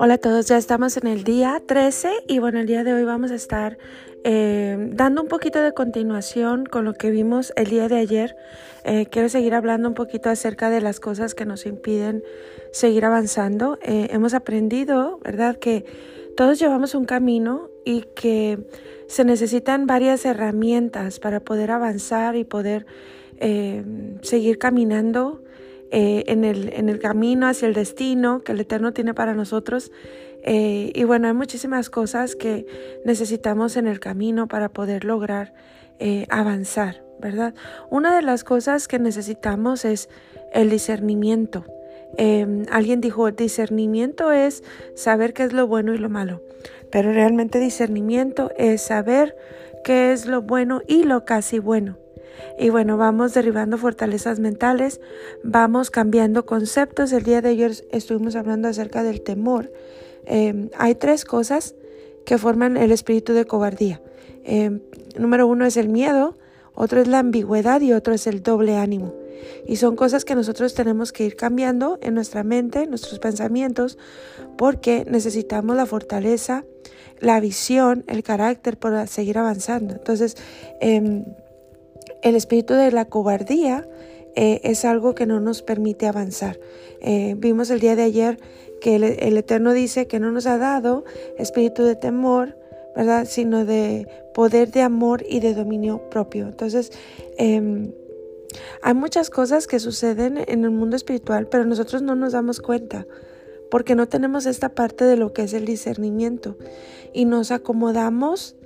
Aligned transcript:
Hola 0.00 0.14
a 0.14 0.18
todos, 0.18 0.46
ya 0.46 0.56
estamos 0.56 0.96
en 0.96 1.08
el 1.08 1.24
día 1.24 1.60
13 1.66 2.08
y 2.28 2.38
bueno, 2.38 2.60
el 2.60 2.68
día 2.68 2.84
de 2.84 2.94
hoy 2.94 3.02
vamos 3.02 3.32
a 3.32 3.34
estar 3.34 3.78
eh, 4.22 4.76
dando 4.92 5.22
un 5.22 5.26
poquito 5.26 5.60
de 5.60 5.74
continuación 5.74 6.66
con 6.66 6.84
lo 6.84 6.94
que 6.94 7.10
vimos 7.10 7.52
el 7.56 7.66
día 7.66 7.88
de 7.88 7.96
ayer. 7.96 8.36
Eh, 8.84 9.06
quiero 9.10 9.28
seguir 9.28 9.56
hablando 9.56 9.88
un 9.88 9.96
poquito 9.96 10.30
acerca 10.30 10.70
de 10.70 10.80
las 10.80 11.00
cosas 11.00 11.34
que 11.34 11.46
nos 11.46 11.66
impiden 11.66 12.22
seguir 12.70 13.04
avanzando. 13.06 13.76
Eh, 13.82 14.06
hemos 14.12 14.34
aprendido, 14.34 15.18
¿verdad?, 15.24 15.56
que 15.56 15.84
todos 16.36 16.60
llevamos 16.60 16.94
un 16.94 17.04
camino 17.04 17.68
y 17.84 18.02
que 18.02 18.68
se 19.08 19.24
necesitan 19.24 19.88
varias 19.88 20.24
herramientas 20.24 21.18
para 21.18 21.40
poder 21.40 21.72
avanzar 21.72 22.36
y 22.36 22.44
poder 22.44 22.86
seguir 24.22 24.58
caminando 24.58 25.42
eh, 25.90 26.24
en, 26.26 26.44
el, 26.44 26.72
en, 26.74 26.88
el, 26.88 26.98
camino 26.98 27.46
hacia 27.46 27.66
el 27.66 27.74
destino 27.74 28.42
que 28.42 28.52
el 28.52 28.60
Eterno 28.60 28.92
tiene 28.92 29.14
para 29.14 29.34
nosotros. 29.34 29.90
Eh, 30.42 30.92
y 30.94 31.04
bueno, 31.04 31.28
hay 31.28 31.34
muchísimas 31.34 31.90
cosas 31.90 32.36
que 32.36 32.66
necesitamos 33.04 33.76
en 33.76 33.86
el 33.86 33.98
camino 33.98 34.48
para 34.48 34.68
poder 34.68 35.04
lograr 35.04 35.54
eh, 35.98 36.26
avanzar, 36.28 37.02
¿verdad? 37.20 37.54
Una 37.90 38.14
de 38.14 38.22
las 38.22 38.44
cosas 38.44 38.86
que 38.86 38.98
necesitamos 38.98 39.84
es 39.84 40.08
el 40.52 40.70
discernimiento. 40.70 41.64
Em, 42.16 42.64
alguien 42.70 43.00
dijo, 43.00 43.30
discernimiento 43.30 44.32
es 44.32 44.62
saber 44.94 45.32
qué 45.34 45.44
es 45.44 45.52
lo 45.52 45.66
bueno 45.66 45.94
y 45.94 45.98
lo 45.98 46.08
malo, 46.08 46.42
pero 46.90 47.12
realmente 47.12 47.58
discernimiento 47.58 48.50
es 48.56 48.82
saber 48.82 49.36
qué 49.84 50.12
es 50.12 50.26
lo 50.26 50.42
bueno 50.42 50.82
y 50.86 51.04
lo 51.04 51.24
casi 51.24 51.58
bueno. 51.58 51.98
Y 52.58 52.70
bueno, 52.70 52.96
vamos 52.96 53.34
derribando 53.34 53.78
fortalezas 53.78 54.40
mentales, 54.40 55.00
vamos 55.42 55.90
cambiando 55.90 56.44
conceptos. 56.44 57.12
El 57.12 57.22
día 57.22 57.40
de 57.40 57.50
ayer 57.50 57.72
estuvimos 57.90 58.36
hablando 58.36 58.68
acerca 58.68 59.02
del 59.02 59.22
temor. 59.22 59.72
Em, 60.26 60.70
hay 60.76 60.94
tres 60.94 61.24
cosas 61.24 61.74
que 62.24 62.36
forman 62.36 62.76
el 62.76 62.92
espíritu 62.92 63.32
de 63.32 63.46
cobardía. 63.46 64.02
Em, 64.44 64.80
número 65.18 65.46
uno 65.46 65.64
es 65.64 65.76
el 65.76 65.88
miedo, 65.88 66.36
otro 66.74 67.00
es 67.00 67.08
la 67.08 67.20
ambigüedad 67.20 67.80
y 67.80 67.92
otro 67.92 68.14
es 68.14 68.26
el 68.26 68.42
doble 68.42 68.76
ánimo. 68.76 69.14
Y 69.66 69.76
son 69.76 69.96
cosas 69.96 70.24
que 70.24 70.34
nosotros 70.34 70.74
tenemos 70.74 71.12
que 71.12 71.24
ir 71.24 71.36
cambiando 71.36 71.98
en 72.02 72.14
nuestra 72.14 72.44
mente, 72.44 72.82
en 72.82 72.90
nuestros 72.90 73.18
pensamientos, 73.18 73.98
porque 74.56 75.04
necesitamos 75.08 75.76
la 75.76 75.86
fortaleza, 75.86 76.64
la 77.20 77.40
visión, 77.40 78.04
el 78.06 78.22
carácter 78.22 78.78
para 78.78 79.06
seguir 79.06 79.38
avanzando. 79.38 79.94
Entonces, 79.94 80.36
eh, 80.80 81.24
el 82.22 82.34
espíritu 82.36 82.74
de 82.74 82.90
la 82.90 83.04
cobardía 83.06 83.88
eh, 84.34 84.60
es 84.62 84.84
algo 84.84 85.14
que 85.14 85.26
no 85.26 85.40
nos 85.40 85.62
permite 85.62 86.06
avanzar. 86.06 86.58
Eh, 87.00 87.34
vimos 87.36 87.70
el 87.70 87.80
día 87.80 87.96
de 87.96 88.02
ayer 88.02 88.38
que 88.80 88.96
el, 88.96 89.36
Eterno 89.36 89.72
dice 89.72 90.06
que 90.06 90.20
no 90.20 90.30
nos 90.30 90.46
ha 90.46 90.58
dado 90.58 91.04
espíritu 91.36 91.82
de 91.84 91.96
temor, 91.96 92.56
¿verdad? 92.94 93.26
Sino 93.28 93.64
de 93.64 94.06
poder 94.34 94.70
de 94.70 94.82
amor 94.82 95.24
y 95.28 95.40
de 95.40 95.54
dominio 95.54 96.08
propio. 96.10 96.46
Entonces, 96.46 96.92
em, 97.36 97.92
hay 98.82 98.94
muchas 98.94 99.30
cosas 99.30 99.66
que 99.66 99.80
suceden 99.80 100.38
en 100.46 100.64
el 100.64 100.70
mundo 100.70 100.96
espiritual, 100.96 101.48
pero 101.48 101.64
nosotros 101.64 102.02
no 102.02 102.14
nos 102.14 102.32
damos 102.32 102.60
cuenta 102.60 103.06
porque 103.70 103.94
no 103.94 104.08
tenemos 104.08 104.46
esta 104.46 104.70
parte 104.70 105.04
de 105.04 105.16
lo 105.16 105.32
que 105.32 105.42
es 105.42 105.52
el 105.52 105.64
discernimiento 105.64 106.56
y 107.12 107.24
nos 107.24 107.50
acomodamos 107.50 108.56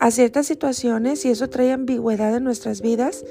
a 0.00 0.10
ciertas 0.10 0.46
situaciones 0.46 1.24
y 1.24 1.28
eso 1.28 1.48
trae 1.48 1.72
ambigüedad 1.72 2.34
en 2.34 2.42
nuestras 2.42 2.80
vidas. 2.80 3.24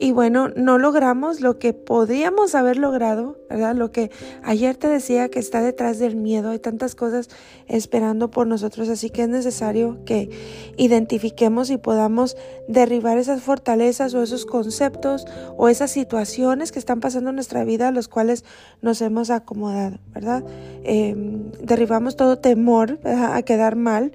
Y 0.00 0.10
bueno, 0.10 0.48
no 0.56 0.78
logramos 0.78 1.40
lo 1.40 1.60
que 1.60 1.74
podríamos 1.74 2.56
haber 2.56 2.76
logrado, 2.76 3.38
¿verdad? 3.48 3.76
Lo 3.76 3.92
que 3.92 4.10
ayer 4.42 4.76
te 4.76 4.88
decía 4.88 5.28
que 5.28 5.38
está 5.38 5.62
detrás 5.62 6.00
del 6.00 6.16
miedo. 6.16 6.50
Hay 6.50 6.58
tantas 6.58 6.96
cosas 6.96 7.28
esperando 7.68 8.28
por 8.28 8.48
nosotros, 8.48 8.88
así 8.88 9.10
que 9.10 9.22
es 9.22 9.28
necesario 9.28 10.04
que 10.04 10.28
identifiquemos 10.76 11.70
y 11.70 11.76
podamos 11.76 12.36
derribar 12.66 13.16
esas 13.16 13.42
fortalezas 13.42 14.12
o 14.14 14.24
esos 14.24 14.44
conceptos 14.44 15.24
o 15.56 15.68
esas 15.68 15.92
situaciones 15.92 16.72
que 16.72 16.80
están 16.80 16.98
pasando 16.98 17.30
en 17.30 17.36
nuestra 17.36 17.62
vida 17.62 17.86
a 17.86 17.92
los 17.92 18.08
cuales 18.08 18.44
nos 18.80 19.00
hemos 19.02 19.30
acomodado, 19.30 19.98
¿verdad? 20.12 20.42
Em, 20.82 21.52
derribamos 21.62 22.16
todo 22.16 22.38
temor 22.40 22.98
a 23.04 23.40
quedar 23.42 23.76
mal 23.76 24.10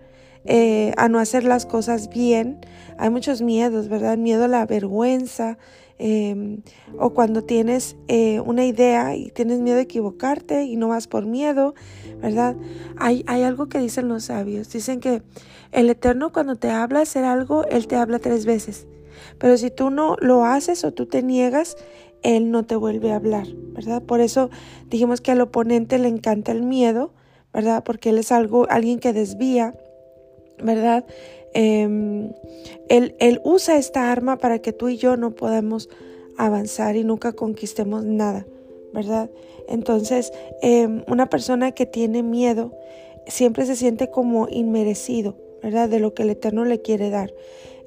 eh, 0.47 0.93
a 0.97 1.09
no 1.09 1.19
hacer 1.19 1.43
las 1.43 1.65
cosas 1.65 2.09
bien. 2.09 2.59
Hay 2.97 3.09
muchos 3.09 3.41
miedos, 3.41 3.89
¿verdad? 3.89 4.17
Miedo 4.17 4.45
a 4.45 4.47
la 4.47 4.65
vergüenza. 4.65 5.57
Em, 5.99 6.61
o 6.99 7.09
cuando 7.15 7.43
tienes 7.43 7.95
eh, 8.07 8.39
una 8.41 8.65
idea 8.65 9.15
y 9.15 9.31
tienes 9.31 9.59
miedo 9.59 9.77
de 9.77 9.83
equivocarte 9.83 10.63
y 10.63 10.75
no 10.75 10.89
vas 10.89 11.07
por 11.07 11.25
miedo, 11.25 11.73
¿verdad? 12.21 12.55
Hay, 12.97 13.23
hay 13.25 13.41
algo 13.41 13.67
que 13.67 13.79
dicen 13.79 14.07
los 14.07 14.25
sabios. 14.25 14.71
Dicen 14.71 14.99
que 14.99 15.23
el 15.71 15.89
Eterno 15.89 16.31
cuando 16.31 16.55
te 16.55 16.69
habla 16.69 17.01
hacer 17.01 17.25
algo, 17.25 17.65
Él 17.65 17.87
te 17.87 17.95
habla 17.95 18.19
tres 18.19 18.45
veces. 18.45 18.87
Pero 19.39 19.57
si 19.57 19.71
tú 19.71 19.89
no 19.89 20.15
lo 20.19 20.45
haces 20.45 20.83
o 20.83 20.93
tú 20.93 21.07
te 21.07 21.23
niegas, 21.23 21.75
Él 22.21 22.51
no 22.51 22.63
te 22.63 22.75
vuelve 22.75 23.11
a 23.11 23.15
hablar, 23.15 23.47
¿verdad? 23.73 24.03
Por 24.03 24.21
eso 24.21 24.49
dijimos 24.89 25.19
que 25.19 25.31
al 25.31 25.41
oponente 25.41 25.97
le 25.97 26.07
encanta 26.09 26.51
el 26.51 26.61
miedo, 26.61 27.11
¿verdad? 27.53 27.83
Porque 27.83 28.11
Él 28.11 28.19
es 28.19 28.31
algo, 28.31 28.67
alguien 28.69 28.99
que 28.99 29.13
desvía 29.13 29.73
¿verdad? 30.61 31.05
Em, 31.53 32.31
él, 32.89 33.41
usa 33.43 33.77
esta 33.77 34.11
arma 34.11 34.37
para 34.37 34.59
que 34.59 34.73
tú 34.73 34.89
y 34.89 34.97
yo 34.97 35.17
no 35.17 35.31
podamos 35.31 35.89
avanzar 36.37 36.95
y 36.95 37.03
nunca 37.03 37.33
conquistemos 37.33 38.03
nada, 38.03 38.45
¿verdad? 38.93 39.29
Entonces, 39.67 40.31
em, 40.61 41.03
una 41.07 41.29
persona 41.29 41.71
que 41.71 41.85
tiene 41.85 42.23
miedo 42.23 42.73
siempre 43.27 43.65
se 43.65 43.75
siente 43.75 44.09
como 44.09 44.47
inmerecido, 44.49 45.35
¿verdad? 45.61 45.89
De 45.89 45.99
lo 45.99 46.13
que 46.13 46.23
el 46.23 46.29
Eterno 46.29 46.63
le 46.65 46.81
quiere 46.81 47.09
dar. 47.09 47.33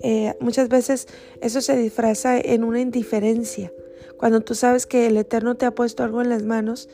Eh, 0.02 0.34
muchas 0.40 0.68
veces 0.68 1.06
eso 1.40 1.60
se 1.60 1.76
disfraza 1.76 2.38
en 2.38 2.64
una 2.64 2.80
indiferencia. 2.80 3.72
Cuando 4.16 4.40
tú 4.40 4.54
sabes 4.54 4.86
que 4.86 5.06
el 5.06 5.16
Eterno 5.16 5.56
te 5.56 5.66
ha 5.66 5.74
puesto 5.74 6.02
algo 6.02 6.20
en 6.20 6.28
las 6.28 6.42
manos 6.42 6.88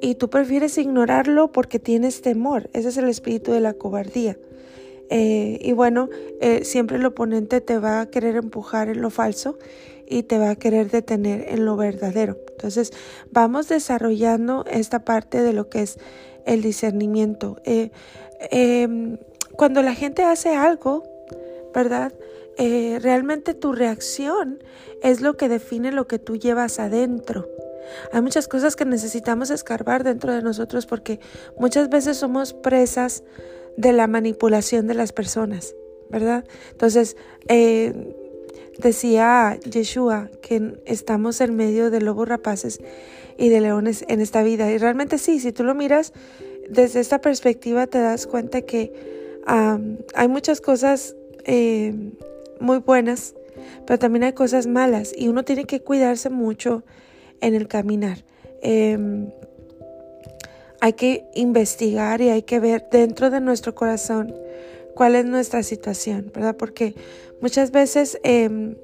y 0.00 0.16
tú 0.16 0.30
prefieres 0.30 0.78
ignorarlo 0.78 1.52
porque 1.52 1.78
tienes 1.78 2.22
temor. 2.22 2.68
Ese 2.72 2.88
es 2.88 2.96
el 2.96 3.08
espíritu 3.08 3.52
de 3.52 3.60
la 3.60 3.74
cobardía. 3.74 4.36
Eh, 5.10 5.58
y 5.60 5.72
bueno, 5.72 6.08
eh, 6.40 6.64
siempre 6.64 6.96
el 6.96 7.04
oponente 7.04 7.60
te 7.60 7.78
va 7.78 8.00
a 8.00 8.06
querer 8.06 8.36
empujar 8.36 8.88
en 8.88 9.02
lo 9.02 9.10
falso 9.10 9.58
y 10.06 10.22
te 10.22 10.38
va 10.38 10.50
a 10.50 10.56
querer 10.56 10.90
detener 10.90 11.46
en 11.48 11.64
lo 11.64 11.76
verdadero. 11.76 12.38
Entonces, 12.50 12.92
vamos 13.30 13.68
desarrollando 13.68 14.64
esta 14.70 15.04
parte 15.04 15.42
de 15.42 15.52
lo 15.52 15.68
que 15.68 15.82
es 15.82 15.98
el 16.44 16.62
discernimiento. 16.62 17.60
Eh, 17.64 17.90
em, 18.50 19.18
cuando 19.56 19.82
la 19.82 19.94
gente 19.94 20.22
hace 20.24 20.54
algo, 20.54 21.04
¿verdad? 21.74 22.12
realmente 22.54 23.54
tu 23.54 23.72
reacción 23.72 24.62
es 25.02 25.20
lo 25.20 25.36
que 25.36 25.48
define 25.48 25.90
lo 25.90 26.06
que 26.06 26.20
tú 26.20 26.36
llevas 26.36 26.78
adentro. 26.78 27.48
Hay 28.12 28.22
muchas 28.22 28.48
cosas 28.48 28.76
que 28.76 28.84
necesitamos 28.84 29.50
escarbar 29.50 30.04
dentro 30.04 30.32
de 30.32 30.42
nosotros 30.42 30.86
porque 30.86 31.20
muchas 31.58 31.88
veces 31.88 32.16
somos 32.16 32.52
presas 32.52 33.22
de 33.76 33.92
la 33.92 34.06
manipulación 34.06 34.86
de 34.86 34.94
las 34.94 35.12
personas, 35.12 35.74
¿verdad? 36.10 36.44
Entonces, 36.70 37.16
eh, 37.48 38.14
decía 38.78 39.58
Yeshua 39.60 40.30
que 40.40 40.78
estamos 40.84 41.40
en 41.40 41.56
medio 41.56 41.90
de 41.90 42.00
lobos 42.00 42.28
rapaces 42.28 42.80
y 43.38 43.48
de 43.48 43.60
leones 43.60 44.04
en 44.08 44.20
esta 44.20 44.42
vida. 44.42 44.70
Y 44.70 44.78
realmente 44.78 45.18
sí, 45.18 45.40
si 45.40 45.52
tú 45.52 45.64
lo 45.64 45.74
miras 45.74 46.12
desde 46.68 47.00
esta 47.00 47.20
perspectiva, 47.20 47.86
te 47.86 47.98
das 47.98 48.26
cuenta 48.26 48.62
que 48.62 48.92
hay 49.46 50.28
muchas 50.28 50.60
cosas 50.60 51.16
eh, 51.44 51.94
muy 52.60 52.78
buenas, 52.78 53.34
pero 53.86 53.98
también 53.98 54.24
hay 54.24 54.32
cosas 54.32 54.66
malas 54.66 55.12
y 55.16 55.28
uno 55.28 55.44
tiene 55.44 55.64
que 55.64 55.80
cuidarse 55.80 56.30
mucho 56.30 56.84
en 57.40 57.54
el 57.54 57.68
caminar. 57.68 58.24
Em, 58.62 59.30
hay 60.82 60.94
que 60.94 61.24
investigar 61.36 62.20
y 62.22 62.30
hay 62.30 62.42
que 62.42 62.58
ver 62.58 62.88
dentro 62.90 63.30
de 63.30 63.40
nuestro 63.40 63.72
corazón 63.72 64.34
cuál 64.96 65.14
es 65.14 65.24
nuestra 65.24 65.62
situación, 65.62 66.32
¿verdad? 66.34 66.56
Porque 66.56 66.96
muchas 67.40 67.70
veces 67.70 68.18
em, 68.24 68.74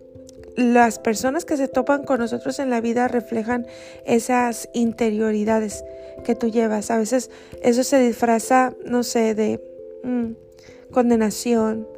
las 0.54 1.00
personas 1.00 1.44
que 1.44 1.56
se 1.56 1.66
topan 1.66 2.04
con 2.04 2.20
nosotros 2.20 2.60
en 2.60 2.70
la 2.70 2.80
vida 2.80 3.08
reflejan 3.08 3.66
esas 4.06 4.68
interioridades 4.74 5.84
que 6.24 6.36
tú 6.36 6.48
llevas. 6.52 6.92
A 6.92 6.98
veces 6.98 7.32
eso 7.64 7.82
se 7.82 7.98
disfraza, 7.98 8.74
no 8.84 9.02
sé, 9.02 9.34
de 9.34 9.60
mm, 10.04 10.92
condenación, 10.92 11.88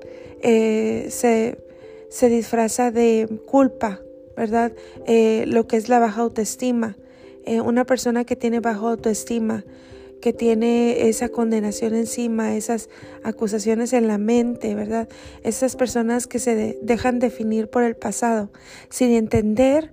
eh, 0.41 1.09
se, 1.11 1.59
disfraza 2.31 2.91
de 2.91 3.29
culpa, 3.45 4.01
¿verdad? 4.35 4.73
Eh, 5.07 5.45
lo 5.47 5.67
que 5.67 5.77
es 5.77 5.91
la 5.91 5.99
baja 5.99 6.23
autoestima. 6.23 6.97
Eh, 7.45 7.61
una 7.61 7.85
persona 7.85 8.25
que 8.25 8.37
tiene 8.37 8.61
baja 8.61 8.81
autoestima 8.81 9.65
que 10.21 10.33
tiene 10.33 11.09
esa 11.09 11.29
condenación 11.31 11.95
encima, 11.95 12.55
esas 12.55 12.89
acusaciones 13.25 13.93
en 13.93 14.07
la 14.07 14.19
mente, 14.19 14.75
¿verdad? 14.75 15.09
Esas 15.43 15.77
personas 15.77 16.27
que 16.27 16.39
se 16.39 16.79
dejan 16.83 17.19
definir 17.19 17.69
por 17.69 17.83
el 17.83 17.97
pasado, 17.97 18.51
sin 18.91 19.11
entender 19.11 19.93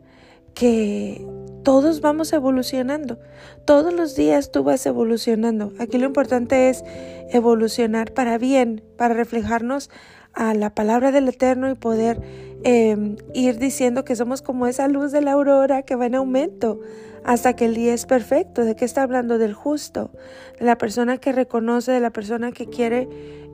que 0.54 1.26
todos 1.64 2.02
vamos 2.02 2.34
evolucionando. 2.34 3.20
Todos 3.66 3.94
los 3.94 4.16
días 4.16 4.52
tú 4.52 4.64
vas 4.64 4.86
evolucionando. 4.86 5.72
Aquí 5.80 5.98
lo 5.98 6.06
importante 6.06 6.70
es 6.70 6.84
evolucionar 7.32 8.14
para 8.14 8.38
bien, 8.38 8.84
para 8.98 9.14
reflejarnos 9.14 9.90
a 10.34 10.54
la 10.54 10.74
palabra 10.74 11.12
del 11.12 11.28
Eterno 11.28 11.70
y 11.70 11.76
poder 11.76 12.22
em, 12.64 13.18
ir 13.34 13.58
diciendo 13.58 14.04
que 14.06 14.16
somos 14.16 14.42
como 14.42 14.68
esa 14.68 14.88
luz 14.88 15.12
de 15.12 15.22
la 15.22 15.34
aurora 15.34 15.84
que 15.84 15.96
va 15.96 16.06
en 16.06 16.16
aumento 16.16 16.80
hasta 17.24 17.56
que 17.56 17.66
el 17.66 17.76
día 17.76 17.94
es 17.94 18.06
perfecto. 18.06 18.64
¿De 18.64 18.76
qué 18.76 18.86
está 18.86 19.04
hablando? 19.04 19.38
Del 19.38 19.54
justo, 19.54 20.12
de 20.60 20.66
la 20.66 20.78
persona 20.78 21.18
que 21.18 21.32
reconoce, 21.32 21.92
de 21.92 22.00
la 22.00 22.12
persona 22.12 22.52
que 22.52 22.68
quiere 22.68 23.08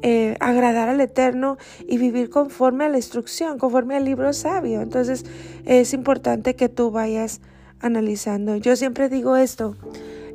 eh, 0.04 0.36
agradar 0.40 0.90
al 0.90 1.02
Eterno 1.02 1.58
y 1.88 1.98
vivir 1.98 2.30
conforme 2.30 2.86
a 2.86 2.90
la 2.90 2.98
instrucción, 2.98 3.58
conforme 3.58 3.96
al 3.96 4.06
libro 4.06 4.32
sabio. 4.34 4.82
Entonces 4.82 5.26
es 5.66 5.94
importante 5.94 6.56
que 6.56 6.70
tú 6.70 6.92
vayas 6.92 7.42
analizando. 7.80 8.58
Yo 8.58 8.76
siempre 8.76 9.10
digo 9.10 9.38
esto, 9.38 9.76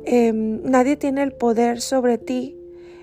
em, 0.05 0.61
nadie 0.63 0.97
tiene 0.97 1.23
el 1.23 1.33
poder 1.33 1.81
sobre 1.81 2.17
ti, 2.17 2.58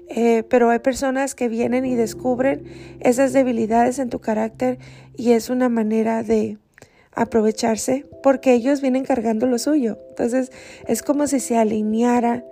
eh, 0.08 0.44
pero 0.48 0.70
hay 0.70 0.78
personas 0.78 1.34
que 1.34 1.48
vienen 1.48 1.84
y 1.84 1.94
descubren 1.94 2.64
esas 3.00 3.32
debilidades 3.32 3.98
en 3.98 4.10
tu 4.10 4.20
carácter 4.20 4.78
y 5.16 5.32
es 5.32 5.50
una 5.50 5.68
manera 5.68 6.22
de 6.22 6.58
aprovecharse 7.12 8.06
porque 8.22 8.52
ellos 8.52 8.80
vienen 8.80 9.04
cargando 9.04 9.46
lo 9.46 9.58
suyo. 9.58 9.98
Entonces 10.10 10.52
es 10.86 11.02
como 11.02 11.26
si 11.26 11.40
se 11.40 11.56
alinearan 11.56 12.44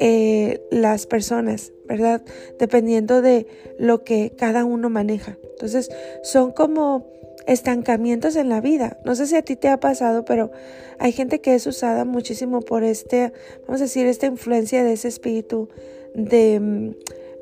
eh, 0.00 0.60
las 0.70 1.06
personas, 1.06 1.72
¿verdad? 1.86 2.22
Dependiendo 2.58 3.22
de 3.22 3.46
lo 3.78 4.04
que 4.04 4.32
cada 4.36 4.64
uno 4.64 4.90
maneja. 4.90 5.38
Entonces 5.52 5.90
son 6.22 6.52
como 6.52 7.06
estancamientos 7.46 8.36
en 8.36 8.48
la 8.48 8.60
vida. 8.60 8.98
No 9.04 9.14
sé 9.14 9.26
si 9.26 9.36
a 9.36 9.42
ti 9.42 9.56
te 9.56 9.68
ha 9.68 9.80
pasado, 9.80 10.24
pero 10.24 10.50
hay 10.98 11.12
gente 11.12 11.40
que 11.40 11.54
es 11.54 11.66
usada 11.66 12.04
muchísimo 12.04 12.60
por 12.60 12.84
este, 12.84 13.32
vamos 13.66 13.80
a 13.80 13.84
decir, 13.84 14.06
esta 14.06 14.26
influencia 14.26 14.84
de 14.84 14.92
ese 14.92 15.08
espíritu 15.08 15.70
de, 16.14 16.60
mm, 16.60 16.94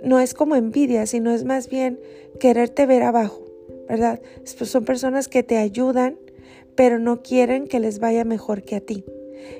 no 0.02 0.20
es 0.20 0.34
como 0.34 0.56
envidia, 0.56 1.06
sino 1.06 1.32
es 1.32 1.44
más 1.44 1.68
bien 1.68 1.98
quererte 2.38 2.86
ver 2.86 3.02
abajo, 3.02 3.42
¿verdad? 3.88 4.20
Son 4.44 4.84
personas 4.84 5.28
que 5.28 5.42
te 5.42 5.56
ayudan, 5.56 6.18
pero 6.74 6.98
no 6.98 7.22
quieren 7.22 7.66
que 7.66 7.80
les 7.80 7.98
vaya 7.98 8.24
mejor 8.24 8.62
que 8.62 8.76
a 8.76 8.80
ti. 8.80 9.04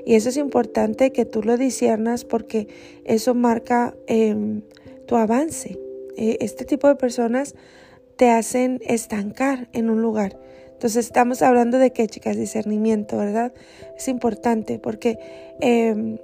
Y 0.05 0.15
eso 0.15 0.29
es 0.29 0.37
importante 0.37 1.13
que 1.13 1.25
tú 1.25 1.43
lo 1.43 1.57
disiernas 1.57 2.25
porque 2.25 2.69
eso 3.05 3.35
marca 3.35 3.95
em, 4.07 4.63
tu 5.07 5.17
avance. 5.17 5.79
E, 6.17 6.39
este 6.41 6.65
tipo 6.65 6.89
de 6.89 6.97
personas 6.97 7.55
te 8.17 8.31
hacen 8.31 8.81
estancar 8.87 9.69
en 9.73 9.91
un 9.91 10.03
lugar. 10.03 10.39
Entonces 10.73 11.07
estamos 11.07 11.43
hablando 11.43 11.79
de 11.79 11.93
qué, 11.93 12.07
chicas, 12.07 12.37
discernimiento, 12.37 13.17
¿verdad? 13.17 13.53
Es 13.97 14.09
importante 14.09 14.79
porque 14.79 15.19
em, 15.61 16.19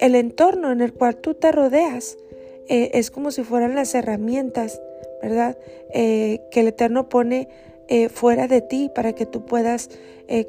el 0.00 0.14
entorno 0.14 0.72
en 0.72 0.80
el 0.80 0.92
cual 0.92 1.16
tú 1.16 1.34
te 1.34 1.52
rodeas 1.52 2.18
eh, 2.68 2.90
es 2.94 3.10
como 3.10 3.30
si 3.30 3.42
fueran 3.42 3.74
las 3.74 3.94
herramientas, 3.94 4.80
¿verdad? 5.22 5.56
Eh, 5.94 6.40
que 6.50 6.60
el 6.60 6.68
Eterno 6.68 7.08
pone 7.08 7.48
eh, 7.88 8.08
fuera 8.08 8.48
de 8.48 8.60
ti 8.60 8.90
para 8.94 9.14
que 9.14 9.26
tú 9.26 9.44
puedas 9.44 9.90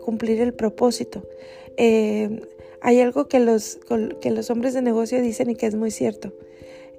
cumplir 0.04 0.42
el 0.42 0.56
propósito. 0.56 1.22
hay 1.78 3.00
algo 3.00 3.28
que 3.28 3.40
los, 3.40 3.78
que 4.22 4.32
los 4.32 4.50
hombres 4.50 4.74
de 4.74 4.82
negocio 4.82 5.22
dicen 5.22 5.52
y 5.52 5.56
que 5.56 5.68
es 5.68 5.76
muy 5.76 5.92
cierto. 5.92 6.34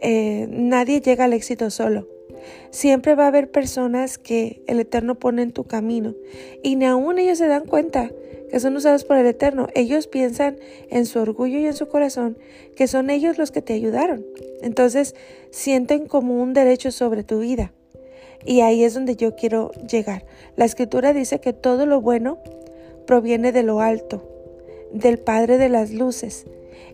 nadie 0.00 1.00
llega 1.00 1.24
al 1.24 1.32
éxito 1.32 1.70
solo. 1.70 2.06
Siempre 2.70 3.16
va 3.16 3.24
a 3.24 3.28
haber 3.28 3.50
personas 3.50 4.16
que 4.16 4.62
el 4.68 4.78
Eterno 4.78 5.16
pone 5.16 5.42
en 5.42 5.50
tu 5.50 5.64
camino 5.64 6.14
y 6.62 6.76
ni 6.76 6.84
aún 6.84 7.18
ellos 7.18 7.38
se 7.38 7.48
dan 7.48 7.66
cuenta 7.66 8.12
que 8.50 8.60
son 8.60 8.76
usados 8.76 9.04
por 9.04 9.16
el 9.16 9.26
Eterno. 9.26 9.68
Ellos 9.74 10.06
piensan 10.06 10.56
en 10.90 11.06
su 11.06 11.18
orgullo 11.20 11.58
y 11.58 11.66
en 11.66 11.74
su 11.74 11.88
corazón 11.88 12.38
que 12.76 12.86
son 12.86 13.10
ellos 13.10 13.38
los 13.38 13.50
que 13.50 13.62
te 13.62 13.72
ayudaron. 13.72 14.24
Entonces 14.62 15.14
sienten 15.50 16.06
como 16.06 16.42
un 16.42 16.54
derecho 16.54 16.90
sobre 16.90 17.24
tu 17.24 17.40
vida. 17.40 17.72
Y 18.44 18.60
ahí 18.60 18.84
es 18.84 18.94
donde 18.94 19.16
yo 19.16 19.34
quiero 19.34 19.72
llegar. 19.90 20.24
La 20.56 20.64
escritura 20.64 21.12
dice 21.12 21.40
que 21.40 21.52
todo 21.52 21.86
lo 21.86 22.00
bueno 22.00 22.38
proviene 23.06 23.52
de 23.52 23.62
lo 23.62 23.80
alto, 23.80 24.22
del 24.92 25.18
Padre 25.18 25.58
de 25.58 25.68
las 25.68 25.92
Luces, 25.92 26.46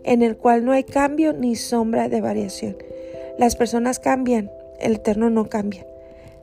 en 0.03 0.21
el 0.21 0.37
cual 0.37 0.65
no 0.65 0.71
hay 0.71 0.83
cambio 0.83 1.33
ni 1.33 1.55
sombra 1.55 2.09
de 2.09 2.21
variación. 2.21 2.77
Las 3.37 3.55
personas 3.55 3.99
cambian, 3.99 4.49
el 4.79 4.95
Eterno 4.95 5.29
no 5.29 5.49
cambia. 5.49 5.85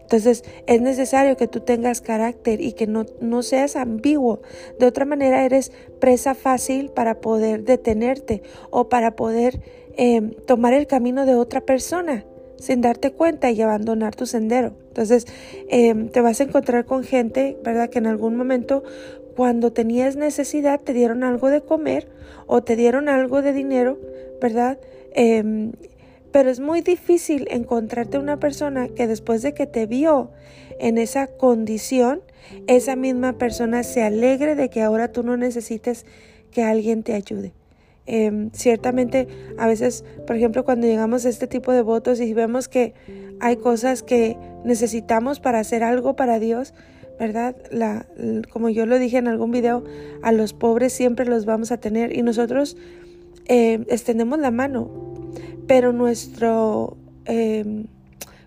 Entonces 0.02 0.44
es 0.66 0.80
necesario 0.80 1.36
que 1.36 1.48
tú 1.48 1.60
tengas 1.60 2.00
carácter 2.00 2.60
y 2.60 2.72
que 2.72 2.86
no, 2.86 3.06
no 3.20 3.42
seas 3.42 3.76
ambiguo. 3.76 4.42
De 4.78 4.86
otra 4.86 5.04
manera 5.04 5.44
eres 5.44 5.72
presa 6.00 6.34
fácil 6.34 6.90
para 6.90 7.20
poder 7.20 7.64
detenerte 7.64 8.42
o 8.70 8.88
para 8.88 9.16
poder 9.16 9.60
em, 9.96 10.32
tomar 10.46 10.74
el 10.74 10.86
camino 10.86 11.26
de 11.26 11.34
otra 11.34 11.60
persona 11.60 12.24
sin 12.58 12.80
darte 12.80 13.10
cuenta 13.10 13.50
y 13.50 13.60
abandonar 13.60 14.14
tu 14.14 14.26
sendero. 14.26 14.74
Entonces 14.88 15.26
em, 15.68 16.08
te 16.08 16.20
vas 16.20 16.40
a 16.40 16.44
encontrar 16.44 16.84
con 16.84 17.02
gente, 17.02 17.56
¿verdad? 17.64 17.90
Que 17.90 17.98
en 17.98 18.06
algún 18.06 18.36
momento 18.36 18.84
cuando 19.34 19.72
tenías 19.72 20.16
necesidad 20.16 20.80
te 20.80 20.92
dieron 20.92 21.24
algo 21.24 21.48
de 21.50 21.62
comer 21.62 22.08
o 22.46 22.62
te 22.62 22.76
dieron 22.76 23.08
algo 23.08 23.42
de 23.42 23.52
dinero, 23.52 23.98
¿verdad? 24.40 24.78
Em, 25.14 25.72
pero 26.32 26.50
es 26.50 26.60
muy 26.60 26.80
difícil 26.80 27.46
encontrarte 27.50 28.18
una 28.18 28.38
persona 28.38 28.88
que 28.88 29.06
después 29.06 29.42
de 29.42 29.54
que 29.54 29.66
te 29.66 29.86
vio 29.86 30.30
en 30.80 30.98
esa 30.98 31.26
condición, 31.26 32.22
esa 32.66 32.96
misma 32.96 33.34
persona 33.34 33.82
se 33.82 34.02
alegre 34.02 34.54
de 34.54 34.70
que 34.70 34.82
ahora 34.82 35.12
tú 35.12 35.22
no 35.22 35.36
necesites 35.36 36.06
que 36.50 36.62
alguien 36.62 37.02
te 37.02 37.14
ayude. 37.14 37.52
Em, 38.06 38.50
ciertamente, 38.52 39.28
a 39.58 39.66
veces, 39.66 40.04
por 40.26 40.36
ejemplo, 40.36 40.64
cuando 40.64 40.86
llegamos 40.86 41.24
a 41.24 41.28
este 41.28 41.46
tipo 41.46 41.70
de 41.72 41.82
votos 41.82 42.20
y 42.20 42.34
vemos 42.34 42.68
que 42.68 42.94
hay 43.38 43.56
cosas 43.56 44.02
que 44.02 44.36
necesitamos 44.64 45.38
para 45.38 45.60
hacer 45.60 45.84
algo 45.84 46.16
para 46.16 46.38
Dios, 46.38 46.74
¿verdad? 47.20 47.54
La, 47.70 48.06
como 48.50 48.68
yo 48.70 48.86
lo 48.86 48.98
dije 48.98 49.18
en 49.18 49.28
algún 49.28 49.52
video, 49.52 49.84
a 50.22 50.32
los 50.32 50.52
pobres 50.52 50.92
siempre 50.92 51.26
los 51.26 51.44
vamos 51.44 51.70
a 51.70 51.76
tener 51.76 52.16
y 52.16 52.22
nosotros 52.22 52.76
eh, 53.46 53.84
extendemos 53.88 54.38
la 54.40 54.50
mano 54.50 55.11
pero 55.72 55.94
nuestra 55.94 56.54
em, 57.24 57.86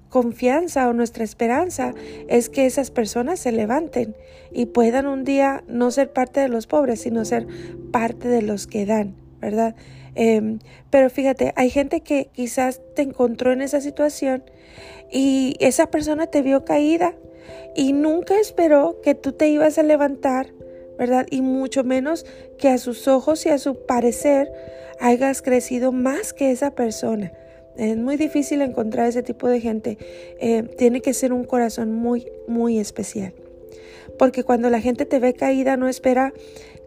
confianza 0.10 0.88
o 0.88 0.94
nuestra 0.94 1.24
esperanza 1.24 1.96
es 2.28 2.50
que 2.50 2.68
esas 2.68 2.92
personas 2.92 3.40
se 3.40 3.52
levanten 3.52 4.16
y 4.52 4.68
puedan 4.68 5.08
un 5.08 5.24
día 5.24 5.64
no 5.68 5.90
ser 5.90 6.14
parte 6.14 6.40
de 6.40 6.50
los 6.50 6.68
pobres, 6.68 7.02
sino 7.02 7.26
ser 7.26 7.48
parte 7.92 8.28
de 8.28 8.44
los 8.44 8.68
que 8.68 8.86
dan, 8.86 9.16
¿verdad? 9.42 9.76
Em, 10.14 10.60
pero 10.92 11.10
fíjate, 11.10 11.52
hay 11.56 11.72
gente 11.72 12.02
que 12.02 12.30
quizás 12.32 12.80
te 12.96 13.02
encontró 13.02 13.52
en 13.52 13.64
esa 13.64 13.82
situación 13.82 14.44
y 15.12 15.56
esa 15.60 15.90
persona 15.90 16.28
te 16.28 16.44
vio 16.44 16.64
caída 16.64 17.16
y 17.76 17.94
nunca 17.94 18.40
esperó 18.40 19.02
que 19.02 19.16
tú 19.16 19.32
te 19.32 19.48
ibas 19.48 19.80
a 19.80 19.84
levantar, 19.84 20.54
¿verdad? 20.98 21.28
Y 21.30 21.42
mucho 21.42 21.84
menos 21.84 22.26
que 22.58 22.70
a 22.70 22.78
sus 22.78 23.08
ojos 23.08 23.46
y 23.46 23.50
a 23.50 23.58
su 23.58 23.86
parecer 23.86 24.52
hayas 25.00 25.42
crecido 25.42 25.92
más 25.92 26.34
que 26.34 26.52
esa 26.52 26.72
persona. 26.72 27.32
Es 27.78 27.98
muy 27.98 28.16
difícil 28.16 28.62
encontrar 28.62 29.08
ese 29.08 29.22
tipo 29.22 29.50
de 29.50 29.60
gente. 29.60 29.98
Eh, 30.40 30.64
tiene 30.78 31.02
que 31.02 31.14
ser 31.14 31.34
un 31.34 31.44
corazón 31.44 31.94
muy, 31.94 32.28
muy 32.48 32.80
especial. 32.80 33.34
Porque 34.18 34.44
cuando 34.44 34.70
la 34.70 34.80
gente 34.80 35.06
te 35.06 35.20
ve 35.20 35.34
caída, 35.34 35.76
no 35.76 35.90
espera 35.90 36.34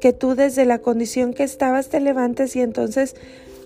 que 0.01 0.13
tú 0.13 0.35
desde 0.35 0.65
la 0.65 0.79
condición 0.79 1.35
que 1.35 1.43
estabas 1.43 1.89
te 1.89 2.01
levantes 2.01 2.57
y 2.57 2.61
entonces 2.61 3.17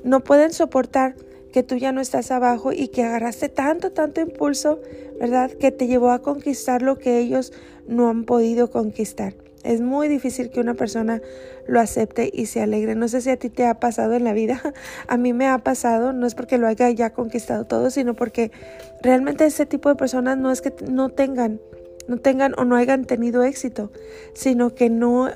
no 0.02 0.24
pueden 0.24 0.52
soportar 0.52 1.14
que 1.52 1.62
tú 1.62 1.76
ya 1.76 1.92
no 1.92 2.00
estás 2.00 2.30
abajo 2.30 2.72
y 2.72 2.88
que 2.88 3.04
agarraste 3.04 3.48
tanto, 3.48 3.92
tanto 3.92 4.20
impulso, 4.20 4.80
¿verdad? 5.20 5.52
Que 5.52 5.70
te 5.70 5.86
llevó 5.86 6.10
a 6.10 6.22
conquistar 6.22 6.82
lo 6.82 6.98
que 6.98 7.18
ellos 7.18 7.52
no 7.86 8.08
han 8.08 8.24
podido 8.24 8.70
conquistar. 8.70 9.34
Es 9.64 9.80
muy 9.80 10.08
difícil 10.08 10.50
que 10.50 10.60
una 10.60 10.74
persona 10.74 11.22
lo 11.66 11.80
acepte 11.80 12.30
y 12.32 12.46
se 12.46 12.60
alegre. 12.60 12.94
No 12.94 13.06
sé 13.08 13.20
si 13.20 13.30
a 13.30 13.36
ti 13.36 13.48
te 13.48 13.66
ha 13.66 13.78
pasado 13.78 14.14
en 14.14 14.24
la 14.24 14.32
vida. 14.32 14.60
A 15.06 15.16
mí 15.16 15.32
me 15.32 15.46
ha 15.46 15.58
pasado, 15.58 16.12
no 16.12 16.26
es 16.26 16.34
porque 16.34 16.58
lo 16.58 16.66
haya 16.66 16.90
ya 16.90 17.10
conquistado 17.10 17.64
todo, 17.64 17.90
sino 17.90 18.14
porque 18.14 18.50
realmente 19.02 19.44
ese 19.46 19.66
tipo 19.66 19.88
de 19.88 19.94
personas 19.94 20.36
no 20.36 20.50
es 20.50 20.62
que 20.62 20.72
no 20.88 21.10
tengan, 21.10 21.60
no 22.08 22.18
tengan 22.18 22.54
o 22.58 22.64
no 22.64 22.76
hayan 22.76 23.04
tenido 23.04 23.44
éxito, 23.44 23.92
sino 24.34 24.74
que 24.74 24.90
no, 24.90 25.30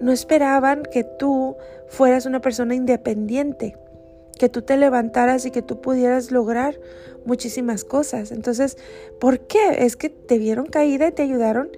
no 0.00 0.12
esperaban 0.12 0.82
que 0.82 1.04
tú 1.04 1.56
fueras 1.88 2.26
una 2.26 2.40
persona 2.40 2.74
independiente, 2.74 3.76
que 4.38 4.48
tú 4.48 4.62
te 4.62 4.76
levantaras 4.76 5.46
y 5.46 5.52
que 5.52 5.62
tú 5.62 5.80
pudieras 5.80 6.32
lograr 6.32 6.80
muchísimas 7.24 7.84
cosas. 7.84 8.32
Entonces, 8.32 8.76
¿por 9.20 9.40
qué? 9.40 9.84
Es 9.84 9.96
que 9.96 10.08
te 10.08 10.38
vieron 10.38 10.66
caída 10.66 11.06
y 11.08 11.12
te 11.12 11.22
ayudaron 11.22 11.70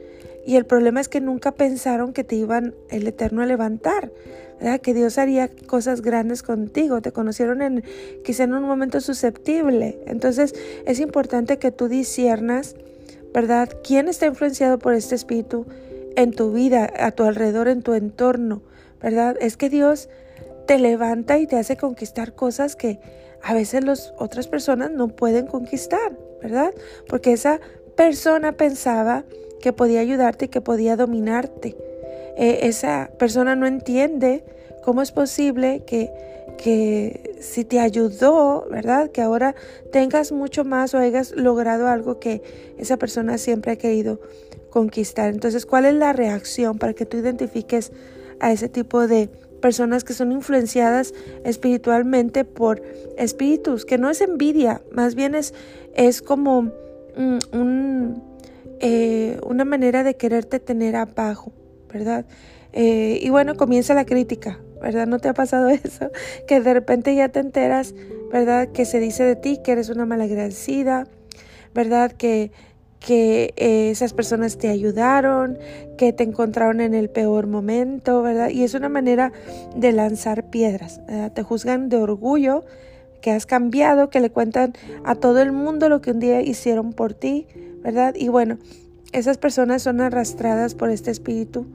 y 0.47 0.57
el 0.57 0.65
problema 0.65 1.01
es 1.01 1.09
que 1.09 1.21
nunca 1.21 1.53
pensaron 1.53 2.13
que 2.13 2.25
te 2.25 2.37
iban 2.37 2.75
el 2.89 3.07
Eterno 3.07 3.43
a 3.43 3.47
levantar, 3.47 4.11
¿verdad? 4.59 4.81
que 4.81 4.95
Dios 4.95 5.19
haría 5.19 5.49
cosas 5.67 6.03
grandes 6.03 6.43
contigo. 6.43 7.01
Te 7.01 7.13
conocieron 7.13 7.63
en 7.63 7.85
quizá 8.25 8.45
en 8.45 8.55
un 8.55 8.65
momento 8.65 9.01
susceptible. 9.01 9.99
Entonces 10.07 10.55
es 10.87 11.01
importante 11.01 11.59
que 11.59 11.71
tú 11.71 11.89
disiernas, 11.89 12.77
¿verdad? 13.33 13.69
¿Quién 13.85 14.09
está 14.09 14.27
influenciado 14.27 14.79
por 14.79 14.95
este 14.95 15.15
espíritu? 15.15 15.67
en 16.17 16.33
tu 16.33 16.53
vida, 16.53 16.93
a 16.99 17.13
tu 17.13 17.25
alrededor, 17.25 17.69
en 17.69 17.83
tu 17.83 17.95
entorno, 17.95 18.63
¿verdad? 19.01 19.37
Es 19.41 19.57
que 19.57 19.69
Dios 19.69 20.09
te 20.67 20.79
levanta 20.79 21.39
y 21.39 21.47
te 21.47 21.57
hace 21.57 21.77
conquistar 21.77 22.35
cosas 22.35 22.77
que 22.77 23.01
a 23.43 23.55
veces 23.55 23.85
las 23.85 24.13
otras 24.19 24.49
personas 24.49 24.91
no 24.91 25.09
pueden 25.09 25.47
conquistar, 25.47 26.17
¿verdad? 26.43 26.73
Porque 27.09 27.33
esa 27.33 27.61
persona 27.97 28.53
pensaba 28.53 29.25
que 29.61 29.73
podía 29.73 30.01
ayudarte 30.01 30.47
y 30.47 30.49
que 30.49 30.61
podía 30.61 30.97
dominarte. 30.97 31.77
Eh, 32.37 32.61
esa 32.63 33.11
persona 33.19 33.57
no 33.57 33.67
entiende 33.67 34.45
cómo 34.83 35.03
es 35.03 35.13
posible 35.13 35.83
que, 35.87 36.11
que 36.59 37.37
si 37.41 37.65
te 37.65 37.81
ayudó, 37.81 38.67
¿verdad? 38.71 39.11
Que 39.11 39.21
ahora 39.21 39.55
tengas 39.93 40.33
mucho 40.33 40.65
más 40.65 40.95
o 40.95 40.99
hayas 40.99 41.33
logrado 41.33 41.89
algo 41.89 42.19
que 42.19 42.43
esa 42.79 42.97
persona 42.97 43.39
siempre 43.39 43.73
ha 43.73 43.77
querido 43.77 44.21
conquistar. 44.71 45.31
Entonces, 45.31 45.67
¿cuál 45.67 45.85
es 45.85 45.95
la 45.95 46.13
reacción 46.13 46.79
para 46.79 46.95
que 46.95 47.07
tú 47.07 47.19
identifiques 47.19 47.93
a 48.41 48.53
ese 48.53 48.69
tipo 48.69 49.07
de 49.07 49.29
personas 49.61 50.05
que 50.05 50.15
son 50.15 50.33
influenciadas 50.33 51.13
espiritualmente 51.45 52.45
por 52.45 52.83
espíritus, 53.17 53.85
que 53.85 53.99
no 53.99 54.11
es 54.11 54.21
envidia, 54.21 54.81
más 54.91 55.15
bien 55.15 55.35
es, 55.35 55.55
es 55.95 56.23
como 56.23 56.63
mm, 56.63 57.39
un, 57.53 58.30
eh, 58.81 59.39
una 59.45 59.65
manera 59.65 60.03
de 60.03 60.17
quererte 60.17 60.59
tener 60.59 60.97
abajo, 60.97 61.53
¿verdad? 61.93 62.25
Eh, 62.73 63.19
y 63.21 63.31
bueno, 63.31 63.57
comienza 63.57 63.95
la 63.95 64.07
crítica, 64.07 64.61
¿verdad? 64.81 65.07
¿No 65.07 65.19
te 65.19 65.29
ha 65.29 65.35
pasado 65.35 65.69
eso? 65.85 66.11
Que 66.47 66.61
de 66.61 66.75
repente 66.75 67.15
ya 67.15 67.29
te 67.29 67.41
enteras, 67.41 67.95
¿verdad? 68.33 68.69
Que 68.69 68.85
se 68.85 69.01
dice 69.01 69.25
de 69.25 69.37
ti 69.37 69.61
que 69.63 69.73
eres 69.73 69.89
una 69.89 70.07
malagradecida, 70.07 71.07
¿verdad? 71.75 72.13
Que 72.13 72.53
que 73.01 73.55
eh, 73.57 73.89
esas 73.91 74.13
personas 74.13 74.59
te 74.59 74.69
ayudaron, 74.69 75.59
que 75.97 76.13
te 76.13 76.23
encontraron 76.23 76.83
en 76.83 76.93
el 76.93 77.09
peor 77.09 77.47
momento, 77.47 78.21
¿verdad? 78.21 78.51
Y 78.51 78.63
es 78.63 78.75
una 78.75 78.91
manera 78.91 79.33
de 79.75 79.93
lanzar 79.93 80.51
piedras. 80.51 81.01
Te 81.33 81.43
juzgan 81.43 81.89
de 81.89 81.97
orgullo, 81.97 82.63
que 83.21 83.31
has 83.31 83.47
cambiado, 83.47 84.11
que 84.11 84.21
le 84.21 84.31
cuentan 84.31 84.75
a 85.05 85.15
todo 85.15 85.41
el 85.41 85.53
mundo 85.53 85.89
lo 85.89 86.01
que 86.01 86.11
un 86.11 86.21
día 86.21 86.43
hicieron 86.43 86.93
por 86.93 87.15
ti, 87.15 87.47
¿verdad? 87.83 88.15
Y 88.17 88.29
bueno, 88.29 88.59
esas 89.13 89.39
personas 89.39 89.83
son 89.83 90.01
arrastradas 90.01 90.75
por 90.75 90.91
este 90.91 91.11
espíritu, 91.11 91.67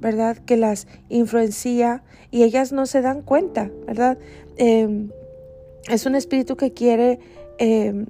¿verdad? 0.00 0.36
Que 0.36 0.56
las 0.56 0.88
influencia 1.08 2.02
y 2.30 2.42
ellas 2.42 2.72
no 2.72 2.86
se 2.86 3.02
dan 3.02 3.22
cuenta, 3.22 3.70
¿verdad? 3.86 4.18
Em, 4.56 5.10
es 5.88 6.06
un 6.06 6.16
espíritu 6.16 6.56
que 6.56 6.72
quiere 6.72 7.20
em, 7.58 8.06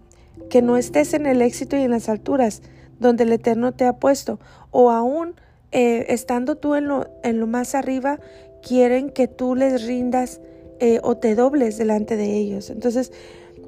que 0.48 0.62
no 0.62 0.76
estés 0.76 1.12
en 1.14 1.26
el 1.26 1.42
éxito 1.42 1.76
y 1.76 1.82
en 1.82 1.90
las 1.90 2.08
alturas 2.08 2.62
donde 2.98 3.24
el 3.24 3.32
Eterno 3.32 3.72
te 3.72 3.84
ha 3.84 3.94
puesto, 3.94 4.38
o 4.70 4.90
aún 4.90 5.34
eh, 5.72 6.06
estando 6.08 6.56
tú 6.56 6.74
en 6.74 6.86
lo, 6.86 7.08
en 7.22 7.40
lo 7.40 7.46
más 7.46 7.74
arriba, 7.74 8.20
quieren 8.62 9.10
que 9.10 9.28
tú 9.28 9.54
les 9.54 9.86
rindas 9.86 10.40
eh, 10.78 11.00
o 11.02 11.16
te 11.16 11.34
dobles 11.34 11.78
delante 11.78 12.16
de 12.16 12.36
ellos. 12.36 12.70
Entonces, 12.70 13.12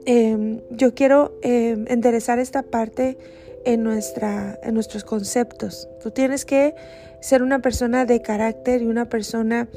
em, 0.07 0.61
yo 0.71 0.95
quiero 0.95 1.33
enderezar 1.43 2.39
esta 2.39 2.63
parte 2.63 3.19
en, 3.65 3.83
nuestra, 3.83 4.59
en 4.63 4.75
nuestros 4.75 5.05
conceptos. 5.05 5.89
Tú 6.03 6.11
tienes 6.11 6.45
que 6.45 6.75
ser 7.21 7.43
una 7.43 7.61
persona 7.61 8.05
de 8.05 8.21
carácter 8.23 8.83
y 8.83 8.87
una 8.87 9.09
persona 9.09 9.69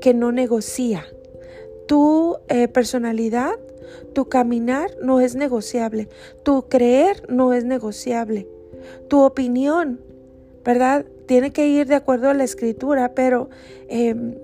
que 0.00 0.14
no 0.14 0.32
negocia. 0.32 1.06
Tu 1.86 2.36
eh, 2.48 2.68
personalidad 2.68 3.52
tu 4.12 4.28
caminar 4.28 4.90
no 5.02 5.20
es 5.20 5.34
negociable. 5.34 6.08
Tu 6.42 6.68
creer 6.68 7.22
no 7.28 7.52
es 7.52 7.64
negociable. 7.64 8.46
Tu 9.08 9.20
opinión, 9.20 10.00
¿verdad? 10.64 11.06
Tiene 11.26 11.52
que 11.52 11.66
ir 11.68 11.86
de 11.86 11.94
acuerdo 11.94 12.28
a 12.28 12.34
la 12.34 12.44
escritura, 12.44 13.14
pero 13.14 13.48
em, 13.88 14.34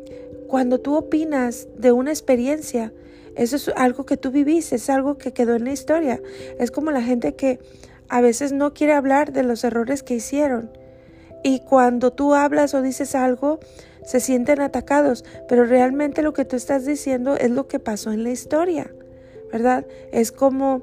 cuando 0.47 0.81
tú 0.81 0.97
opinas 0.97 1.69
de 1.77 1.93
una 1.93 2.11
experiencia, 2.11 2.93
eso 3.37 3.57
es 3.57 3.69
algo 3.77 4.07
que 4.07 4.17
tú 4.17 4.31
viviste, 4.31 4.77
es 4.77 4.89
algo 4.91 5.19
que 5.19 5.33
quedó 5.33 5.55
en 5.55 5.65
la 5.65 5.73
historia. 5.73 6.21
Es 6.59 6.71
como 6.71 6.91
la 6.91 7.03
gente 7.03 7.35
que 7.35 7.59
a 8.09 8.21
veces 8.21 8.53
no 8.53 8.75
quiere 8.75 8.93
hablar 8.93 9.33
de 9.33 9.43
los 9.43 9.65
errores 9.65 10.03
que 10.03 10.15
hicieron. 10.15 10.71
Y 11.45 11.61
cuando 11.61 12.13
tú 12.13 12.35
hablas 12.35 12.75
o 12.75 12.83
dices 12.83 13.15
algo, 13.15 13.61
se 14.05 14.21
sienten 14.21 14.61
atacados, 14.61 15.25
pero 15.49 15.65
realmente 15.65 16.23
lo 16.23 16.33
que 16.33 16.45
tú 16.45 16.57
estás 16.57 16.85
diciendo 16.85 17.37
es 17.37 17.51
lo 17.51 17.69
que 17.69 17.79
pasó 17.79 18.13
en 18.13 18.25
la 18.25 18.31
historia. 18.31 18.91
¿verdad? 19.53 19.87
Es 20.13 20.33
como 20.33 20.83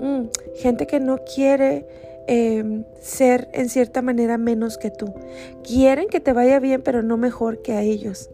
mm, 0.00 0.24
gente 0.56 0.86
que 0.86 1.00
no 1.00 1.18
quiere 1.18 1.86
em, 2.26 2.84
ser 3.00 3.48
en 3.52 3.68
cierta 3.68 4.02
manera 4.02 4.38
menos 4.38 4.78
que 4.78 4.90
tú. 4.90 5.12
Quieren 5.64 6.08
que 6.08 6.20
te 6.20 6.32
vaya 6.32 6.58
bien, 6.60 6.82
pero 6.82 7.02
no 7.02 7.16
mejor 7.16 7.62
que 7.62 7.72
a 7.72 7.82
ellos. 7.82 8.30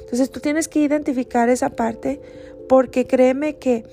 Entonces 0.00 0.30
tú 0.30 0.40
tienes 0.40 0.68
que 0.68 0.80
identificar 0.80 1.48
esa 1.48 1.70
parte 1.70 2.20
porque 2.68 3.06
créeme 3.06 3.56
que 3.56 3.84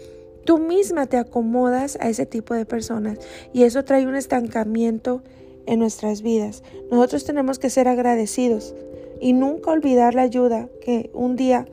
tú 0.45 0.57
misma 0.57 1.05
te 1.05 1.17
acomodas 1.17 1.97
a 2.01 2.09
ese 2.09 2.25
tipo 2.25 2.53
de 2.53 2.65
personas 2.65 3.19
y 3.53 3.63
eso 3.63 3.83
trae 3.83 4.07
un 4.07 4.15
estancamiento 4.15 5.21
en 5.65 5.79
nuestras 5.79 6.21
vidas. 6.21 6.63
Nosotros 6.91 7.25
tenemos 7.25 7.59
que 7.59 7.69
ser 7.69 7.87
agradecidos 7.87 8.75
y 9.19 9.33
nunca 9.33 9.71
olvidar 9.71 10.15
la 10.15 10.23
ayuda 10.23 10.67
que 10.81 11.09
un 11.13 11.35
día 11.35 11.65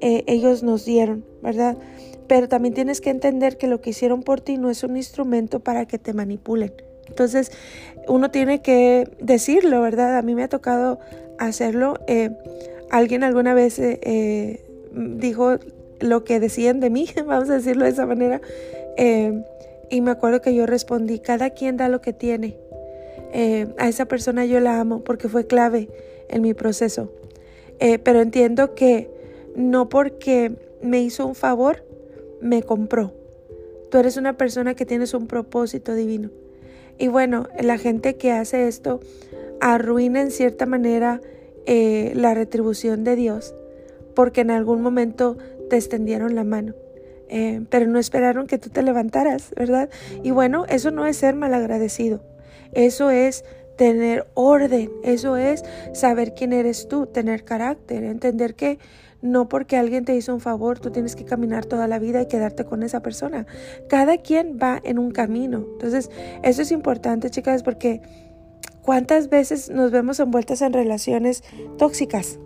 eh, 0.00 0.24
ellos 0.26 0.62
nos 0.62 0.84
dieron, 0.84 1.24
¿verdad? 1.42 1.76
Pero 2.26 2.48
también 2.48 2.74
tienes 2.74 3.00
que 3.00 3.10
entender 3.10 3.56
que 3.56 3.68
lo 3.68 3.80
que 3.80 3.90
hicieron 3.90 4.22
por 4.22 4.40
ti 4.40 4.58
no 4.58 4.70
es 4.70 4.82
un 4.82 4.96
instrumento 4.96 5.60
para 5.60 5.86
que 5.86 5.98
te 5.98 6.12
manipulen. 6.12 6.72
Entonces, 7.08 7.52
uno 8.08 8.30
tiene 8.30 8.60
que 8.62 9.08
decirlo, 9.20 9.80
¿verdad? 9.80 10.18
A 10.18 10.22
mí 10.22 10.34
me 10.34 10.42
ha 10.42 10.48
tocado 10.48 10.98
hacerlo. 11.38 12.00
Eh, 12.08 12.30
alguien 12.90 13.22
alguna 13.22 13.54
vez 13.54 13.78
eh, 13.78 14.64
dijo 14.92 15.58
lo 16.00 16.24
que 16.24 16.40
decían 16.40 16.80
de 16.80 16.90
mí, 16.90 17.08
vamos 17.26 17.50
a 17.50 17.54
decirlo 17.54 17.84
de 17.84 17.90
esa 17.90 18.06
manera. 18.06 18.40
y 19.88 20.00
me 20.00 20.10
acuerdo 20.10 20.40
que 20.40 20.54
yo 20.54 20.66
respondí, 20.66 21.18
cada 21.18 21.50
quien 21.50 21.76
da 21.76 21.88
lo 21.88 22.00
que 22.00 22.12
tiene. 22.12 22.56
a 23.78 23.88
esa 23.88 24.06
persona 24.06 24.46
yo 24.46 24.60
la 24.60 24.80
amo 24.80 25.04
porque 25.04 25.28
fue 25.28 25.46
clave 25.46 25.88
en 26.28 26.42
mi 26.42 26.54
proceso. 26.54 27.12
pero 27.78 28.20
entiendo 28.20 28.74
que 28.74 29.10
no 29.54 29.88
porque 29.88 30.52
me 30.82 31.02
hizo 31.02 31.26
un 31.26 31.34
favor, 31.34 31.84
me 32.40 32.62
compró. 32.62 33.12
Tú 33.90 33.98
eres 33.98 34.16
una 34.16 34.36
persona 34.36 34.74
que 34.74 34.86
tienes 34.86 35.14
un 35.14 35.26
propósito 35.26 35.94
divino. 35.94 36.30
Y 36.98 37.08
bueno, 37.08 37.48
la 37.60 37.78
gente 37.78 38.16
que 38.16 38.32
hace 38.32 38.68
esto 38.68 39.00
arruina 39.60 40.20
en 40.20 40.30
cierta 40.30 40.66
manera 40.66 41.20
eh, 41.66 42.12
la 42.14 42.34
retribución 42.34 43.04
de 43.04 43.16
Dios 43.16 43.54
porque 44.14 44.40
en 44.40 44.50
algún 44.50 44.80
momento 44.80 45.36
te 45.68 45.76
extendieron 45.76 46.34
la 46.34 46.44
mano. 46.44 46.74
Eh, 47.28 47.62
pero 47.70 47.86
no 47.86 47.98
esperaron 47.98 48.46
que 48.46 48.58
tú 48.58 48.70
te 48.70 48.82
levantaras, 48.82 49.50
¿verdad? 49.56 49.90
Y 50.22 50.30
bueno, 50.30 50.64
eso 50.68 50.90
no 50.90 51.06
es 51.06 51.16
ser 51.16 51.34
malagradecido. 51.34 52.22
Eso 52.72 53.10
es 53.10 53.44
tener 53.76 54.26
orden, 54.34 54.90
eso 55.02 55.36
es 55.36 55.64
saber 55.92 56.34
quién 56.34 56.52
eres 56.52 56.88
tú, 56.88 57.06
tener 57.06 57.44
carácter, 57.44 58.04
entender 58.04 58.54
que 58.54 58.78
no 59.22 59.48
porque 59.48 59.76
alguien 59.76 60.04
te 60.04 60.14
hizo 60.14 60.32
un 60.32 60.40
favor, 60.40 60.78
tú 60.78 60.90
tienes 60.90 61.16
que 61.16 61.24
caminar 61.24 61.64
toda 61.66 61.88
la 61.88 61.98
vida 61.98 62.22
y 62.22 62.26
quedarte 62.26 62.64
con 62.64 62.82
esa 62.82 63.00
persona. 63.00 63.46
Cada 63.88 64.18
quien 64.18 64.58
va 64.62 64.80
en 64.84 64.98
un 64.98 65.10
camino. 65.10 65.66
Entonces, 65.72 66.10
eso 66.42 66.62
es 66.62 66.70
importante, 66.70 67.30
chicas, 67.30 67.62
porque 67.62 68.02
¿cuántas 68.82 69.28
veces 69.28 69.70
nos 69.70 69.90
vemos 69.90 70.20
envueltas 70.20 70.62
en 70.62 70.72
relaciones 70.72 71.42
tóxicas? 71.76 72.38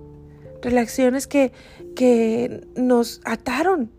Relaciones 0.62 1.26
que, 1.26 1.52
que 1.94 2.66
nos 2.76 3.20
ataron, 3.24 3.90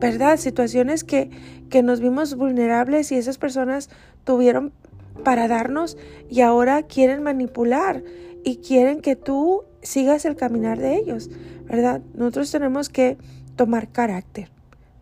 ¿verdad? 0.00 0.36
Situaciones 0.38 1.04
que, 1.04 1.30
que 1.70 1.82
nos 1.82 2.00
vimos 2.00 2.34
vulnerables 2.34 3.12
y 3.12 3.16
esas 3.16 3.38
personas 3.38 3.90
tuvieron 4.24 4.72
para 5.22 5.48
darnos 5.48 5.96
y 6.28 6.40
ahora 6.40 6.82
quieren 6.82 7.22
manipular 7.22 8.02
y 8.42 8.56
quieren 8.56 9.00
que 9.00 9.16
tú 9.16 9.64
sigas 9.82 10.24
el 10.24 10.36
caminar 10.36 10.78
de 10.78 10.96
ellos, 10.96 11.30
¿verdad? 11.66 12.02
Nosotros 12.14 12.50
tenemos 12.50 12.88
que 12.88 13.16
tomar 13.56 13.88
carácter, 13.88 14.50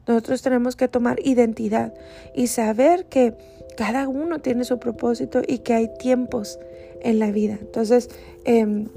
nosotros 0.07 0.43
tenemos 0.43 0.77
que 0.77 0.89
tomar 0.89 1.19
identidad 1.25 1.95
y 2.35 2.49
saber 2.49 3.07
que 3.07 3.35
cada 3.77 4.09
uno 4.09 4.41
tiene 4.41 4.65
su 4.65 4.79
propósito 4.79 5.43
y 5.47 5.59
que 5.59 5.75
hay 5.75 5.91
tiempos 5.99 6.59
en 7.01 7.19
la 7.19 7.31
vida. 7.31 7.59
Entonces, 7.61 8.11
em, 8.45 8.89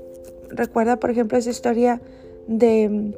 recuerda, 0.56 0.98
por 0.98 1.10
ejemplo, 1.10 1.38
esa 1.38 1.50
historia 1.50 2.02
de, 2.48 3.14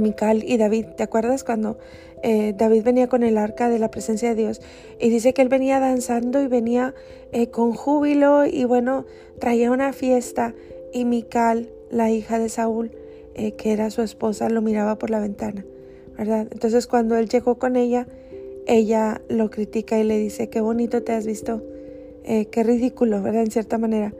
Mical 0.00 0.44
y 0.44 0.56
David. 0.56 0.86
¿Te 0.96 1.02
acuerdas 1.02 1.44
cuando 1.44 1.78
eh, 2.22 2.54
David 2.56 2.82
venía 2.84 3.08
con 3.08 3.22
el 3.22 3.36
arca 3.36 3.68
de 3.68 3.78
la 3.78 3.90
presencia 3.90 4.30
de 4.30 4.34
Dios 4.34 4.60
y 4.98 5.10
dice 5.10 5.34
que 5.34 5.42
él 5.42 5.48
venía 5.48 5.80
danzando 5.80 6.40
y 6.42 6.46
venía 6.46 6.94
eh, 7.32 7.48
con 7.48 7.72
júbilo 7.72 8.46
y 8.46 8.64
bueno, 8.64 9.04
traía 9.38 9.70
una 9.70 9.92
fiesta 9.92 10.54
y 10.92 11.04
Mical, 11.04 11.70
la 11.90 12.10
hija 12.10 12.38
de 12.38 12.48
Saúl, 12.48 12.90
eh, 13.34 13.52
que 13.52 13.72
era 13.72 13.90
su 13.90 14.02
esposa, 14.02 14.48
lo 14.48 14.62
miraba 14.62 14.96
por 14.98 15.10
la 15.10 15.20
ventana, 15.20 15.64
¿verdad? 16.16 16.48
Entonces 16.50 16.86
cuando 16.86 17.16
él 17.16 17.28
llegó 17.28 17.58
con 17.58 17.76
ella, 17.76 18.06
ella 18.66 19.20
lo 19.28 19.50
critica 19.50 19.98
y 19.98 20.04
le 20.04 20.18
dice, 20.18 20.48
qué 20.48 20.60
bonito 20.60 21.02
te 21.02 21.12
has 21.12 21.26
visto, 21.26 21.62
qué 22.24 22.62
ridículo, 22.64 23.22
¿verdad? 23.22 23.42
En 23.42 23.50
cierta 23.52 23.78
manera. 23.78 24.12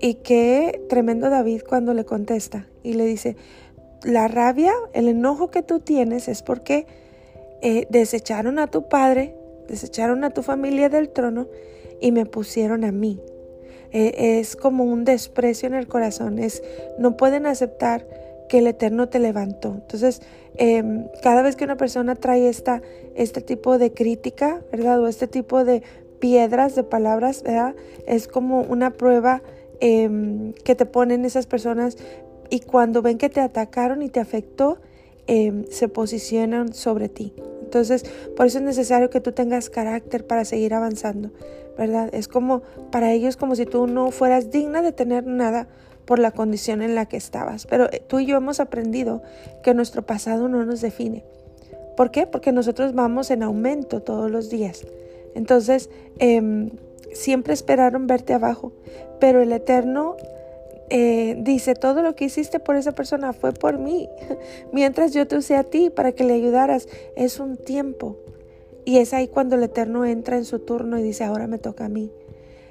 Y 0.00 0.14
qué 0.14 0.82
tremendo 0.88 1.30
David 1.30 1.62
cuando 1.68 1.94
le 1.94 2.04
contesta 2.04 2.66
y 2.82 2.94
le 2.94 3.06
dice, 3.06 3.36
la 4.02 4.28
rabia, 4.28 4.72
el 4.92 5.08
enojo 5.08 5.50
que 5.50 5.62
tú 5.62 5.80
tienes 5.80 6.28
es 6.28 6.42
porque 6.42 6.86
eh, 7.62 7.86
desecharon 7.90 8.58
a 8.58 8.66
tu 8.66 8.88
padre, 8.88 9.34
desecharon 9.68 10.24
a 10.24 10.30
tu 10.30 10.42
familia 10.42 10.88
del 10.88 11.08
trono 11.08 11.48
y 12.00 12.12
me 12.12 12.26
pusieron 12.26 12.84
a 12.84 12.92
mí. 12.92 13.20
Eh, 13.92 14.38
es 14.40 14.56
como 14.56 14.84
un 14.84 15.04
desprecio 15.04 15.66
en 15.66 15.74
el 15.74 15.88
corazón, 15.88 16.38
es 16.38 16.62
no 16.98 17.16
pueden 17.16 17.46
aceptar 17.46 18.06
que 18.48 18.58
el 18.58 18.66
Eterno 18.66 19.08
te 19.08 19.18
levantó. 19.18 19.72
Entonces, 19.74 20.22
em, 20.56 21.08
cada 21.22 21.42
vez 21.42 21.56
que 21.56 21.64
una 21.64 21.76
persona 21.76 22.14
trae 22.14 22.48
esta, 22.48 22.82
este 23.14 23.40
tipo 23.40 23.78
de 23.78 23.92
crítica, 23.92 24.62
¿verdad? 24.70 25.00
O 25.00 25.08
este 25.08 25.26
tipo 25.26 25.64
de 25.64 25.82
piedras, 26.20 26.74
de 26.74 26.82
palabras, 26.82 27.42
¿verdad? 27.42 27.74
Es 28.06 28.28
como 28.28 28.60
una 28.62 28.90
prueba 28.90 29.42
em, 29.80 30.52
que 30.52 30.74
te 30.74 30.86
ponen 30.86 31.24
esas 31.24 31.46
personas 31.46 31.96
y 32.50 32.60
cuando 32.60 33.02
ven 33.02 33.18
que 33.18 33.28
te 33.28 33.40
atacaron 33.40 34.02
y 34.02 34.08
te 34.08 34.20
afectó, 34.20 34.78
em, 35.26 35.64
se 35.70 35.88
posicionan 35.88 36.72
sobre 36.72 37.08
ti. 37.08 37.34
Entonces, 37.62 38.04
por 38.36 38.46
eso 38.46 38.58
es 38.58 38.64
necesario 38.64 39.10
que 39.10 39.20
tú 39.20 39.32
tengas 39.32 39.70
carácter 39.70 40.26
para 40.26 40.44
seguir 40.44 40.72
avanzando, 40.72 41.30
¿verdad? 41.76 42.08
Es 42.12 42.28
como 42.28 42.62
para 42.92 43.12
ellos 43.12 43.36
como 43.36 43.56
si 43.56 43.66
tú 43.66 43.86
no 43.86 44.12
fueras 44.12 44.50
digna 44.50 44.82
de 44.82 44.92
tener 44.92 45.26
nada 45.26 45.66
por 46.04 46.20
la 46.20 46.30
condición 46.30 46.80
en 46.80 46.94
la 46.94 47.06
que 47.06 47.16
estabas. 47.16 47.66
Pero 47.66 47.90
eh, 47.92 48.02
tú 48.06 48.20
y 48.20 48.26
yo 48.26 48.36
hemos 48.36 48.60
aprendido 48.60 49.22
que 49.62 49.74
nuestro 49.74 50.06
pasado 50.06 50.48
no 50.48 50.64
nos 50.64 50.80
define. 50.80 51.24
¿Por 51.96 52.10
qué? 52.10 52.26
Porque 52.26 52.52
nosotros 52.52 52.94
vamos 52.94 53.30
en 53.30 53.42
aumento 53.42 54.00
todos 54.00 54.30
los 54.30 54.48
días. 54.48 54.86
Entonces, 55.34 55.90
em, 56.18 56.70
siempre 57.16 57.54
esperaron 57.54 58.06
verte 58.06 58.34
abajo, 58.34 58.72
pero 59.18 59.42
el 59.42 59.52
Eterno 59.52 60.16
eh, 60.88 61.36
dice, 61.40 61.74
todo 61.74 62.02
lo 62.02 62.14
que 62.14 62.26
hiciste 62.26 62.60
por 62.60 62.76
esa 62.76 62.92
persona 62.92 63.32
fue 63.32 63.52
por 63.52 63.78
mí, 63.78 64.08
mientras 64.72 65.12
yo 65.12 65.26
te 65.26 65.36
usé 65.36 65.56
a 65.56 65.64
ti 65.64 65.90
para 65.90 66.12
que 66.12 66.24
le 66.24 66.34
ayudaras. 66.34 66.88
Es 67.16 67.40
un 67.40 67.56
tiempo. 67.56 68.16
Y 68.84 68.98
es 68.98 69.12
ahí 69.12 69.26
cuando 69.26 69.56
el 69.56 69.64
Eterno 69.64 70.04
entra 70.04 70.36
en 70.36 70.44
su 70.44 70.60
turno 70.60 70.98
y 70.98 71.02
dice, 71.02 71.24
ahora 71.24 71.48
me 71.48 71.58
toca 71.58 71.86
a 71.86 71.88
mí. 71.88 72.12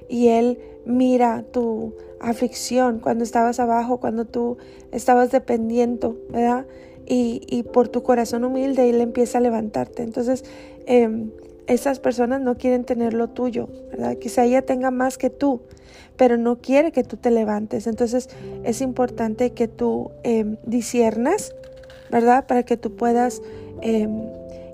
Y 0.07 0.29
Él 0.29 0.59
mira 0.85 1.43
tu 1.51 1.93
aflicción 2.21 2.99
cuando 2.99 3.23
estabas 3.23 3.59
abajo, 3.59 3.99
cuando 3.99 4.23
tú 4.25 4.57
estabas 4.91 5.31
dependiendo, 5.31 6.17
¿verdad? 6.29 6.67
Y, 7.07 7.63
por 7.71 7.89
tu 7.89 8.01
corazón 8.01 8.45
humilde 8.45 8.89
Él 8.89 9.01
empieza 9.01 9.39
a 9.39 9.41
levantarte. 9.41 10.03
Entonces, 10.03 10.45
eh, 10.87 11.27
esas 11.67 11.99
personas 11.99 12.41
no 12.41 12.57
quieren 12.57 12.83
tener 12.83 13.13
lo 13.13 13.29
tuyo, 13.29 13.67
¿verdad? 13.91 14.17
Quizá 14.17 14.43
ella 14.43 14.61
tenga 14.61 14.91
más 14.91 15.17
que 15.17 15.29
tú, 15.29 15.61
pero 16.17 16.37
no 16.37 16.57
quiere 16.57 16.91
que 16.91 17.03
tú 17.03 17.17
te 17.17 17.31
levantes. 17.31 17.87
Entonces 17.87 18.29
es 18.63 18.81
importante 18.81 19.51
que 19.51 19.67
tú 19.67 20.11
eh, 20.23 20.57
¿verdad? 22.11 22.45
Para 22.47 22.63
que 22.63 22.77
tú 22.77 22.95
puedas 22.95 23.41
em, 23.81 24.23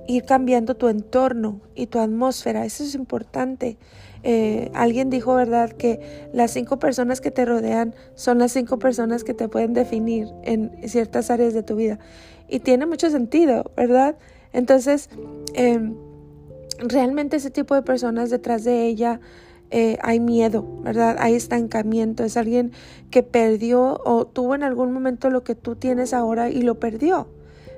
ir 0.08 0.26
cambiando 0.26 0.76
tu 0.76 0.90
entorno 0.90 1.62
y 1.76 1.88
tu 1.88 2.00
atmósfera. 2.00 2.66
Eso 2.66 2.84
es 2.84 2.96
importante. 2.96 3.78
Eh, 4.24 4.70
alguien 4.74 5.10
dijo, 5.10 5.34
¿verdad?, 5.34 5.72
que 5.72 6.30
las 6.34 6.52
cinco 6.52 6.78
personas 6.78 7.22
que 7.22 7.32
te 7.32 7.46
rodean 7.46 7.96
son 8.16 8.38
las 8.38 8.52
cinco 8.52 8.78
personas 8.78 9.24
que 9.24 9.34
te 9.34 9.48
pueden 9.48 9.74
definir 9.74 10.28
en 10.44 10.72
ciertas 10.88 11.32
áreas 11.32 11.54
de 11.54 11.64
tu 11.64 11.76
vida. 11.76 11.98
Y 12.48 12.60
tiene 12.60 12.86
mucho 12.86 13.10
sentido, 13.10 13.72
¿verdad? 13.76 14.16
Entonces, 14.54 15.10
em, 15.54 15.96
realmente 16.82 17.38
ese 17.38 17.52
tipo 17.52 17.76
de 17.76 17.82
personas 17.82 18.30
detrás 18.30 18.64
de 18.64 18.86
ella 18.88 19.20
eh, 19.70 19.98
hay 20.02 20.20
miedo, 20.20 20.66
¿verdad? 20.82 21.16
Hay 21.20 21.36
estancamiento. 21.36 22.24
Es 22.24 22.36
alguien 22.36 22.72
que 23.10 23.24
perdió 23.24 24.02
o 24.04 24.28
tuvo 24.28 24.56
en 24.56 24.64
algún 24.64 24.92
momento 24.92 25.30
lo 25.30 25.44
que 25.44 25.56
tú 25.56 25.76
tienes 25.76 26.14
ahora 26.14 26.50
y 26.50 26.62
lo 26.62 26.80
perdió, 26.80 27.30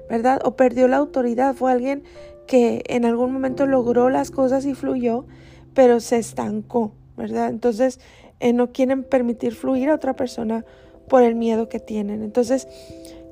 ¿verdad? 0.10 0.42
O 0.44 0.56
perdió 0.56 0.88
la 0.88 0.98
autoridad. 0.98 1.56
Fue 1.56 1.72
alguien 1.72 2.04
que 2.48 2.84
en 2.88 3.06
algún 3.06 3.32
momento 3.32 3.68
logró 3.68 4.10
las 4.10 4.32
cosas 4.32 4.66
y 4.66 4.74
fluyó, 4.74 5.26
pero 5.74 6.00
se 6.00 6.18
estancó, 6.18 6.94
¿verdad? 7.16 7.50
Entonces 7.50 8.00
eh, 8.40 8.54
no 8.54 8.72
quieren 8.72 9.04
permitir 9.04 9.54
fluir 9.54 9.90
a 9.90 9.96
otra 9.96 10.16
persona 10.16 10.66
por 11.08 11.22
el 11.22 11.36
miedo 11.36 11.70
que 11.70 11.80
tienen. 11.80 12.24
Entonces, 12.24 12.68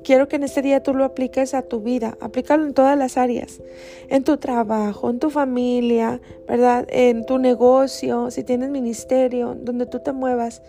Quiero 0.04 0.28
que 0.28 0.36
en 0.36 0.42
este 0.42 0.62
día 0.62 0.82
tú 0.82 0.94
lo 0.94 1.04
apliques 1.04 1.54
a 1.54 1.62
tu 1.62 1.80
vida, 1.80 2.16
aplícalo 2.20 2.66
en 2.66 2.74
todas 2.74 2.98
las 2.98 3.16
áreas, 3.16 3.60
en 4.08 4.24
tu 4.24 4.36
trabajo, 4.36 5.10
en 5.10 5.18
tu 5.18 5.30
familia, 5.30 6.20
¿verdad? 6.48 6.86
En 6.90 7.24
tu 7.24 7.38
negocio, 7.38 8.30
si 8.30 8.42
tienes 8.42 8.70
ministerio, 8.70 9.56
donde 9.58 9.86
tú 9.86 10.00
te 10.00 10.12
muevas, 10.12 10.62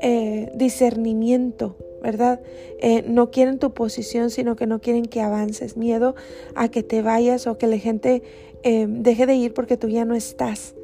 eh, 0.00 0.50
discernimiento, 0.54 1.76
¿verdad? 2.02 2.40
Eh, 2.80 3.04
no 3.06 3.30
quieren 3.30 3.58
tu 3.58 3.72
posición, 3.72 4.30
sino 4.30 4.56
que 4.56 4.66
no 4.66 4.80
quieren 4.80 5.04
que 5.04 5.20
avances, 5.20 5.76
miedo 5.76 6.16
a 6.56 6.68
que 6.68 6.82
te 6.82 7.02
vayas 7.02 7.46
o 7.46 7.58
que 7.58 7.68
la 7.68 7.78
gente 7.78 8.22
eh, 8.64 8.86
deje 8.88 9.26
de 9.26 9.36
ir 9.36 9.54
porque 9.54 9.76
tú 9.76 9.88
ya 9.88 10.04
no 10.04 10.14
estás. 10.14 10.74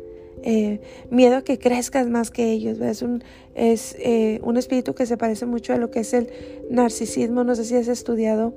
Eh, 0.42 0.80
miedo 1.10 1.36
a 1.36 1.42
que 1.42 1.58
crezcas 1.58 2.08
más 2.08 2.30
que 2.30 2.50
ellos. 2.52 2.80
Es, 2.80 3.02
un, 3.02 3.22
es 3.54 3.96
eh, 3.98 4.40
un 4.42 4.56
espíritu 4.56 4.94
que 4.94 5.06
se 5.06 5.16
parece 5.16 5.46
mucho 5.46 5.72
a 5.72 5.76
lo 5.76 5.90
que 5.90 6.00
es 6.00 6.14
el 6.14 6.30
narcisismo. 6.70 7.44
No 7.44 7.54
sé 7.54 7.64
si 7.64 7.76
has 7.76 7.88
estudiado 7.88 8.54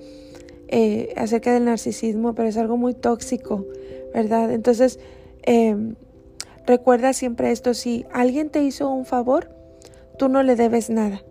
eh, 0.67 1.13
acerca 1.17 1.53
del 1.53 1.65
narcisismo, 1.65 2.33
pero 2.33 2.47
es 2.47 2.57
algo 2.57 2.77
muy 2.77 2.93
tóxico, 2.93 3.65
¿verdad? 4.13 4.51
Entonces, 4.51 4.99
em, 5.43 5.95
recuerda 6.65 7.13
siempre 7.13 7.51
esto, 7.51 7.73
si 7.73 8.05
alguien 8.11 8.49
te 8.49 8.63
hizo 8.63 8.89
un 8.89 9.05
favor, 9.05 9.49
tú 10.17 10.29
no 10.29 10.43
le 10.43 10.55
debes 10.55 10.89
nada. 10.89 11.23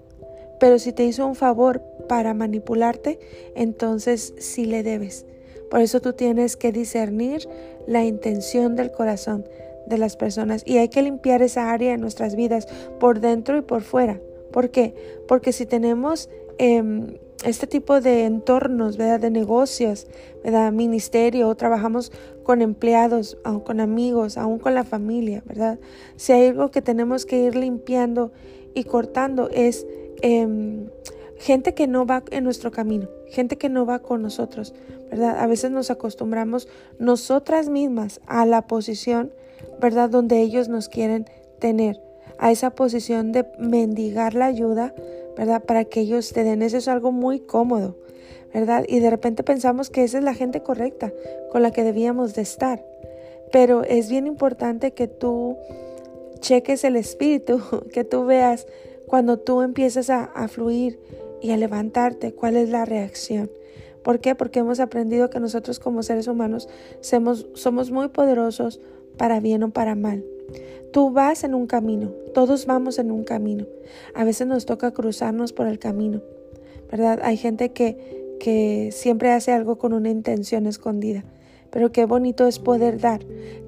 Pero 0.59 0.79
si 0.79 0.93
te 0.93 1.05
hizo 1.05 1.27
un 1.27 1.37
favor 1.37 1.83
para 2.07 2.35
manipularte, 2.35 3.19
entonces 3.55 4.35
sí 4.39 4.67
le 4.67 4.83
debes. 4.83 5.25
Por 5.71 5.81
eso 5.81 6.01
tú 6.01 6.13
tienes 6.13 6.57
que 6.57 6.73
discernir 6.73 7.49
la 7.87 8.05
intención 8.05 8.77
del 8.77 8.91
corazón 8.91 9.47
de 9.87 9.99
las 9.99 10.17
personas 10.17 10.63
y 10.65 10.79
hay 10.79 10.89
que 10.89 11.03
limpiar 11.03 11.43
esa 11.43 11.71
área 11.71 11.95
en 11.95 12.01
nuestras 12.01 12.37
vidas 12.37 12.69
por 12.99 13.21
dentro 13.21 13.57
y 13.57 13.63
por 13.63 13.83
fuera. 13.83 14.21
¿Por 14.53 14.71
qué? 14.71 14.95
Porque 15.29 15.53
si 15.53 15.67
tenemos 15.67 16.29
em, 16.59 17.19
este 17.45 17.67
tipo 17.67 18.01
de 18.01 18.25
entornos, 18.25 18.97
¿verdad? 18.97 19.21
De 19.21 19.31
negocios, 19.31 20.07
¿verdad? 20.45 20.73
Ministerio, 20.73 21.55
trabajamos 21.55 22.13
con 22.43 22.63
empleados, 22.63 23.39
con 23.65 23.81
amigos, 23.81 24.37
aún 24.37 24.59
con 24.59 24.75
la 24.75 24.85
familia, 24.85 25.43
¿verdad? 25.47 25.79
Si 26.17 26.33
hay 26.33 26.49
algo 26.49 26.71
que 26.71 26.83
tenemos 26.83 27.27
que 27.27 27.39
ir 27.39 27.57
limpiando 27.57 28.33
y 28.75 28.85
cortando 28.85 29.49
es 29.51 29.87
em, 30.23 30.89
gente 31.39 31.75
que 31.75 31.87
no 31.87 32.07
va 32.07 32.23
en 32.31 32.45
nuestro 32.45 32.71
camino, 32.71 33.09
gente 33.29 33.57
que 33.57 33.69
no 33.69 33.87
va 33.87 34.01
con 34.01 34.21
nosotros, 34.21 34.75
¿verdad? 35.11 35.39
A 35.39 35.47
veces 35.47 35.71
nos 35.71 35.91
acostumbramos 35.91 36.69
nosotras 36.99 37.69
mismas 37.69 38.21
a 38.27 38.45
la 38.47 38.67
posición 38.67 39.33
¿verdad? 39.81 40.11
Donde 40.11 40.41
ellos 40.41 40.69
nos 40.69 40.89
quieren 40.89 41.27
tener, 41.59 42.01
a 42.39 42.51
esa 42.51 42.71
posición 42.71 43.33
de 43.33 43.47
mendigar 43.59 44.35
la 44.35 44.47
ayuda, 44.47 44.95
¿verdad? 45.37 45.63
Para 45.63 45.85
que 45.85 46.01
ellos 46.01 46.33
te 46.33 46.45
den. 46.45 46.63
Eso 46.63 46.79
es 46.79 46.89
algo 46.89 47.13
muy 47.13 47.41
cómodo, 47.41 47.97
¿verdad? 48.53 48.85
Y 48.89 49.01
de 49.01 49.11
repente 49.11 49.43
pensamos 49.43 49.91
que 49.91 50.05
esa 50.05 50.19
es 50.19 50.25
la 50.25 50.35
gente 50.35 50.63
correcta 50.63 51.13
con 51.51 51.63
la 51.63 51.71
que 51.71 51.85
debíamos 51.85 52.35
de 52.35 52.43
estar. 52.43 52.85
Pero 53.53 53.83
es 53.83 54.09
bien 54.09 54.27
importante 54.27 54.93
que 54.93 55.07
tú 55.07 55.57
cheques 56.41 56.85
el 56.85 56.97
espíritu, 56.97 57.61
que 57.93 58.05
tú 58.05 58.25
veas 58.25 58.67
cuando 59.07 59.39
tú 59.39 59.63
empiezas 59.63 60.09
a, 60.09 60.25
a 60.25 60.49
fluir 60.49 60.99
y 61.43 61.51
a 61.51 61.57
levantarte, 61.57 62.33
cuál 62.33 62.57
es 62.57 62.69
la 62.71 62.85
reacción. 62.85 63.51
¿Por 64.03 64.21
qué? 64.21 64.35
Porque 64.35 64.61
hemos 64.61 64.81
aprendido 64.81 65.31
que 65.31 65.41
nosotros 65.41 65.79
como 65.79 66.03
seres 66.03 66.27
humanos 66.27 66.69
somos, 67.01 67.47
somos 67.55 67.91
muy 67.91 68.09
poderosos, 68.09 68.81
para 69.17 69.41
bien 69.41 69.63
o 69.63 69.71
para 69.71 69.95
mal. 69.95 70.25
Tú 70.93 71.13
vas 71.13 71.45
en 71.45 71.55
un 71.55 71.67
camino, 71.67 72.11
todos 72.35 72.67
vamos 72.67 72.99
en 72.99 73.13
un 73.13 73.25
camino. 73.25 73.67
A 74.15 74.25
veces 74.25 74.47
nos 74.47 74.67
toca 74.67 74.91
cruzarnos 74.91 75.53
por 75.53 75.67
el 75.67 75.79
camino, 75.79 76.21
¿verdad? 76.91 77.21
Hay 77.23 77.37
gente 77.37 77.71
que, 77.71 78.37
que 78.41 78.91
siempre 78.93 79.31
hace 79.31 79.53
algo 79.53 79.79
con 79.79 79.93
una 79.93 80.11
intención 80.11 80.67
escondida, 80.67 81.25
pero 81.71 81.93
qué 81.93 82.07
bonito 82.07 82.47
es 82.47 82.59
poder 82.59 82.99
dar. 82.99 83.21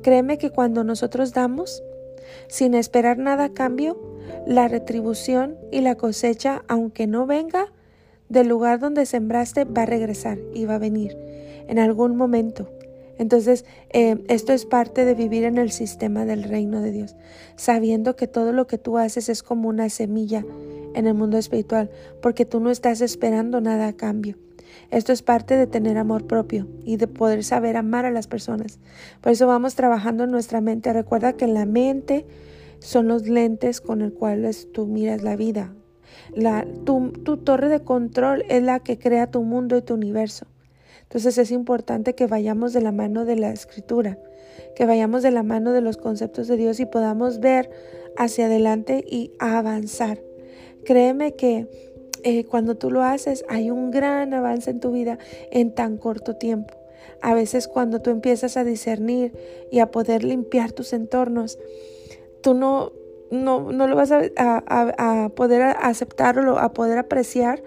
Créeme 0.03 0.39
que 0.39 0.51
cuando 0.51 0.83
nosotros 0.83 1.33
damos, 1.33 1.83
sin 2.49 2.75
esperar 2.75 3.19
nada 3.19 3.45
a 3.45 3.53
cambio, 3.53 3.97
la 4.47 4.67
retribución 4.67 5.57
y 5.71 5.81
la 5.81 5.95
cosecha, 5.95 6.65
aunque 6.67 7.07
no 7.07 7.27
venga 7.27 7.73
del 8.29 8.49
lugar 8.49 8.81
donde 8.81 9.07
sembraste, 9.07 9.65
va 9.65 9.83
a 9.83 9.87
regresar 9.87 10.39
y 10.55 10.65
va 10.65 10.77
a 10.77 10.79
venir 10.79 11.17
en 11.69 11.79
algún 11.79 12.17
momento. 12.17 12.69
Entonces, 13.23 13.65
eh, 13.91 14.25
esto 14.27 14.53
es 14.53 14.67
parte 14.67 15.05
de 15.05 15.15
vivir 15.15 15.45
en 15.45 15.57
el 15.57 15.71
sistema 15.71 16.25
del 16.25 16.43
reino 16.43 16.83
de 16.83 16.91
Dios, 16.91 17.15
sabiendo 17.55 18.17
que 18.17 18.27
todo 18.27 18.51
lo 18.51 18.67
que 18.67 18.79
tú 18.79 18.99
haces 18.99 19.29
es 19.29 19.45
como 19.45 19.69
una 19.69 19.89
semilla 19.91 20.45
en 20.95 21.07
el 21.07 21.15
mundo 21.15 21.39
espiritual, 21.39 21.89
porque 22.21 22.45
tú 22.45 22.59
no 22.59 22.73
estás 22.73 23.01
esperando 23.01 23.61
nada 23.61 23.87
a 23.87 23.93
cambio. 23.93 24.39
Esto 24.91 25.13
es 25.13 25.23
parte 25.23 25.57
de 25.57 25.69
tener 25.69 25.99
amor 25.99 26.27
propio 26.27 26.67
y 26.85 26.97
de 26.97 27.07
poder 27.07 27.45
saber 27.45 27.77
amar 27.77 28.07
a 28.07 28.11
las 28.11 28.27
personas. 28.27 28.81
Por 29.21 29.31
eso 29.31 29.47
vamos 29.47 29.77
trabajando 29.77 30.25
en 30.25 30.33
nuestra 30.33 30.61
mente. 30.61 30.93
Recuerda 30.93 31.35
que 31.35 31.47
la 31.47 31.65
mente 31.65 32.27
son 32.81 33.07
los 33.07 33.29
lentes 33.29 33.81
con 33.81 34.03
el 34.03 34.13
cuales 34.13 34.73
tú 34.73 34.89
miras 34.89 35.23
la 35.23 35.37
vida. 35.37 35.73
La, 36.35 36.67
tu 36.85 37.37
torre 37.37 37.69
de 37.69 37.85
control 37.85 38.45
es 38.49 38.65
la 38.65 38.81
que 38.81 38.99
crea 38.99 39.31
tu 39.31 39.45
mundo 39.45 39.77
y 39.77 39.83
tu 39.83 39.95
universo. 39.95 40.47
Entonces 41.13 41.37
es 41.37 41.51
importante 41.51 42.15
que 42.15 42.27
vayamos 42.27 42.73
de 42.73 42.81
la 42.81 42.91
mano 42.91 43.27
de 43.27 43.37
la 43.37 43.51
escritura, 43.51 44.19
que 44.75 44.87
vayamos 44.87 45.23
de 45.23 45.31
la 45.31 45.43
mano 45.43 45.73
de 45.73 45.83
los 45.83 45.99
conceptos 45.99 46.49
de 46.49 46.57
Dios 46.57 46.81
y 46.81 46.87
podamos 46.87 47.39
ver 47.39 47.69
hacia 48.17 48.47
adelante 48.47 49.05
y 49.07 49.31
avanzar. 49.39 50.23
Créeme 50.87 51.35
que 51.35 51.69
eh, 52.23 52.45
cuando 52.45 52.79
tú 52.79 52.91
lo 52.91 53.03
haces 53.03 53.45
hay 53.51 53.71
un 53.71 53.91
gran 53.91 54.33
avance 54.33 54.71
en 54.71 54.81
tu 54.81 54.91
vida 54.91 55.19
en 55.51 55.75
tan 55.75 55.99
corto 55.99 56.37
tiempo. 56.37 56.73
A 57.21 57.35
veces 57.35 57.69
cuando 57.69 58.01
tú 58.01 58.09
empiezas 58.09 58.57
a 58.57 58.65
discernir 58.65 59.35
y 59.71 59.81
a 59.81 59.91
poder 59.91 60.25
limpiar 60.25 60.73
tus 60.73 60.95
entornos, 60.95 61.59
tú 62.41 62.55
no, 62.55 62.95
no, 63.31 63.71
no 63.71 63.87
lo 63.87 63.97
vas 63.97 64.13
a, 64.13 64.23
a, 64.39 65.25
a 65.25 65.29
poder 65.29 65.61
aceptarlo, 65.79 66.59
a 66.59 66.73
poder 66.73 66.97
apreciar 66.97 67.63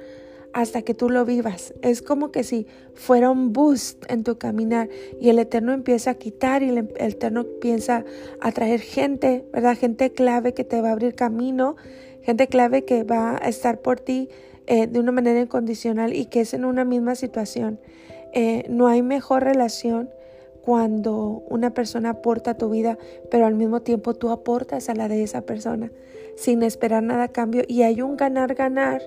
hasta 0.55 0.83
que 0.83 0.93
tú 0.93 1.09
lo 1.09 1.25
vivas. 1.25 1.73
Es 1.81 2.01
como 2.01 2.31
que 2.31 2.45
si 2.45 2.65
fuera 2.93 3.29
un 3.29 3.51
boost 3.51 4.09
en 4.09 4.23
tu 4.23 4.37
caminar 4.37 4.87
y 5.19 5.27
el 5.27 5.37
Eterno 5.37 5.73
empieza 5.73 6.11
a 6.11 6.13
quitar 6.13 6.63
y 6.63 6.69
el 6.69 6.89
Eterno 6.95 7.41
empieza 7.41 8.05
a 8.39 8.51
traer 8.53 8.79
gente, 8.79 9.43
¿verdad? 9.51 9.77
Gente 9.77 10.13
clave 10.13 10.53
que 10.53 10.63
te 10.63 10.79
va 10.79 10.89
a 10.89 10.91
abrir 10.93 11.13
camino, 11.13 11.75
gente 12.21 12.47
clave 12.47 12.85
que 12.85 13.03
va 13.03 13.35
a 13.35 13.49
estar 13.49 13.81
por 13.81 13.99
ti 13.99 14.29
eh, 14.65 14.87
de 14.87 14.97
una 14.97 15.11
manera 15.11 15.41
incondicional 15.41 16.13
y 16.13 16.27
que 16.27 16.39
es 16.39 16.53
en 16.53 16.63
una 16.63 16.85
misma 16.85 17.15
situación. 17.15 17.77
Eh, 18.31 18.63
no 18.69 18.87
hay 18.87 19.01
mejor 19.01 19.43
relación 19.43 20.09
cuando 20.61 21.43
una 21.49 21.73
persona 21.73 22.11
aporta 22.11 22.51
a 22.51 22.57
tu 22.57 22.69
vida, 22.69 22.97
pero 23.29 23.45
al 23.45 23.55
mismo 23.55 23.81
tiempo 23.81 24.13
tú 24.13 24.29
aportas 24.29 24.87
a 24.87 24.95
la 24.95 25.09
de 25.09 25.21
esa 25.21 25.41
persona 25.41 25.91
sin 26.37 26.63
esperar 26.63 27.03
nada 27.03 27.23
a 27.23 27.27
cambio 27.27 27.63
y 27.67 27.83
hay 27.83 28.01
un 28.01 28.17
ganar-ganar 28.17 29.01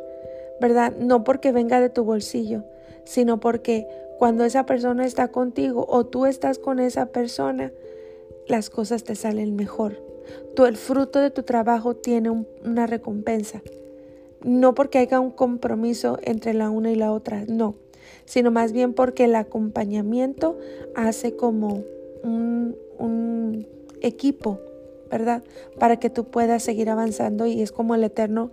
¿verdad? 0.60 0.94
No 0.98 1.24
porque 1.24 1.52
venga 1.52 1.80
de 1.80 1.90
tu 1.90 2.04
bolsillo, 2.04 2.64
sino 3.04 3.40
porque 3.40 3.86
cuando 4.18 4.44
esa 4.44 4.66
persona 4.66 5.06
está 5.06 5.28
contigo 5.28 5.86
o 5.88 6.04
tú 6.04 6.26
estás 6.26 6.58
con 6.58 6.80
esa 6.80 7.06
persona, 7.06 7.72
las 8.48 8.70
cosas 8.70 9.04
te 9.04 9.14
salen 9.14 9.54
mejor. 9.54 10.02
Tú, 10.54 10.66
el 10.66 10.76
fruto 10.76 11.20
de 11.20 11.30
tu 11.30 11.42
trabajo 11.42 11.94
tiene 11.94 12.30
una 12.64 12.86
recompensa. 12.86 13.62
No 14.42 14.74
porque 14.74 14.98
haya 14.98 15.20
un 15.20 15.30
compromiso 15.30 16.18
entre 16.22 16.54
la 16.54 16.70
una 16.70 16.90
y 16.90 16.96
la 16.96 17.12
otra, 17.12 17.44
no, 17.48 17.74
sino 18.24 18.50
más 18.50 18.72
bien 18.72 18.94
porque 18.94 19.24
el 19.24 19.34
acompañamiento 19.34 20.58
hace 20.94 21.34
como 21.34 21.82
un, 22.22 22.76
un 22.98 23.66
equipo, 24.00 24.60
¿verdad? 25.10 25.42
Para 25.78 25.98
que 25.98 26.10
tú 26.10 26.24
puedas 26.24 26.62
seguir 26.62 26.90
avanzando 26.90 27.46
y 27.46 27.62
es 27.62 27.72
como 27.72 27.94
el 27.94 28.04
Eterno 28.04 28.50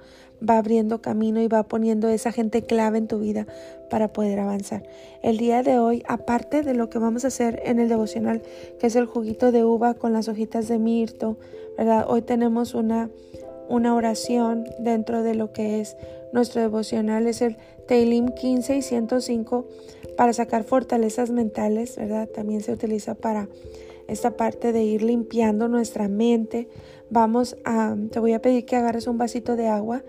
va 0.48 0.58
abriendo 0.58 1.02
camino 1.02 1.42
y 1.42 1.48
va 1.48 1.64
poniendo 1.64 2.08
esa 2.10 2.32
gente 2.32 2.64
clave 2.64 2.98
en 2.98 3.08
tu 3.08 3.20
vida 3.20 3.48
para 3.90 4.12
poder 4.12 4.40
avanzar. 4.40 4.84
El 5.22 5.38
día 5.38 5.64
de 5.64 5.80
hoy, 5.80 6.04
aparte 6.08 6.62
de 6.64 6.74
lo 6.74 6.90
que 6.90 7.00
vamos 7.00 7.24
a 7.24 7.28
hacer 7.28 7.62
en 7.66 7.80
el 7.80 7.90
devocional, 7.90 8.42
que 8.80 8.88
es 8.88 8.96
el 8.96 9.06
juguito 9.06 9.52
de 9.52 9.64
uva 9.64 9.94
con 9.94 10.14
las 10.14 10.28
hojitas 10.28 10.68
de 10.68 10.80
mirto, 10.80 11.38
¿verdad? 11.78 12.06
Hoy 12.08 12.22
tenemos 12.22 12.74
una, 12.74 13.10
una 13.70 13.96
oración 13.96 14.66
dentro 14.80 15.24
de 15.24 15.36
lo 15.36 15.52
que 15.52 15.82
es 15.82 15.98
nuestro 16.34 16.62
devocional, 16.62 17.28
es 17.28 17.42
el 17.42 17.58
Teilim 17.88 18.30
15 18.30 18.78
y 18.78 18.82
105 18.82 19.66
para 20.18 20.34
sacar 20.34 20.64
fortalezas 20.64 21.30
mentales, 21.30 21.96
¿verdad? 21.98 22.28
También 22.28 22.62
se 22.62 22.72
utiliza 22.72 23.16
para 23.16 23.48
esta 24.08 24.38
parte 24.38 24.72
de 24.72 24.84
ir 24.84 25.04
limpiando 25.04 25.68
nuestra 25.68 26.08
mente. 26.08 26.70
Vamos 27.10 27.58
a, 27.66 27.96
te 28.12 28.20
voy 28.20 28.34
a 28.34 28.42
pedir 28.42 28.66
que 28.66 28.76
agarres 28.76 29.08
un 29.08 29.18
vasito 29.18 29.56
de 29.56 29.68
agua 29.68 30.04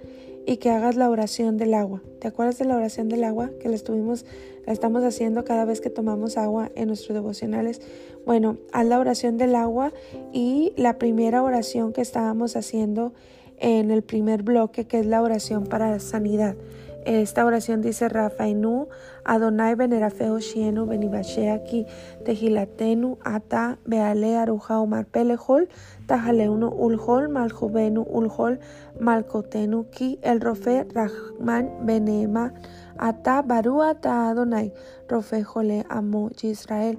y 0.46 0.58
que 0.58 0.70
hagas 0.70 0.96
la 0.96 1.10
oración 1.10 1.56
del 1.56 1.74
agua. 1.74 2.02
¿Te 2.20 2.28
acuerdas 2.28 2.58
de 2.58 2.64
la 2.64 2.76
oración 2.76 3.08
del 3.08 3.24
agua 3.24 3.50
que 3.60 3.68
la 3.68 3.74
estuvimos, 3.74 4.24
la 4.64 4.72
estamos 4.72 5.02
haciendo 5.02 5.44
cada 5.44 5.64
vez 5.64 5.80
que 5.80 5.90
tomamos 5.90 6.36
agua 6.36 6.70
en 6.76 6.86
nuestros 6.88 7.14
devocionales? 7.14 7.82
Bueno, 8.24 8.58
haz 8.72 8.86
la 8.86 9.00
oración 9.00 9.36
del 9.36 9.56
agua 9.56 9.92
y 10.32 10.72
la 10.76 10.98
primera 10.98 11.42
oración 11.42 11.92
que 11.92 12.00
estábamos 12.00 12.56
haciendo 12.56 13.12
en 13.58 13.90
el 13.90 14.02
primer 14.02 14.42
bloque, 14.42 14.86
que 14.86 15.00
es 15.00 15.06
la 15.06 15.20
oración 15.20 15.66
para 15.66 15.98
sanidad. 15.98 16.56
Esta 17.04 17.46
oración 17.46 17.82
dice 17.82 18.08
Rafainu, 18.08 18.88
Adonai 19.26 19.74
Benerafeo 19.74 20.38
Shienu 20.38 20.86
Benibasheaki 20.86 21.84
Tejilatenu 22.24 23.18
Ata 23.24 23.78
Beale 23.86 24.36
Aruja 24.36 24.80
Omar 24.80 25.04
Pelehol 25.06 25.68
Tajaleuno 26.06 26.70
Ulhol 26.70 27.28
Maljubenu 27.28 28.06
Ulhol 28.08 28.58
Malkotenu 29.00 29.90
Ki 29.90 30.18
El 30.22 30.40
Rofe 30.40 30.86
Rahman 30.94 31.84
Benema 31.84 32.52
Ata 32.98 33.42
Baru 33.42 33.82
Ata 33.82 34.30
Adonai 34.30 34.72
Rofe 35.08 35.42
Jole 35.42 35.84
Amo 35.88 36.30
Israel. 36.42 36.96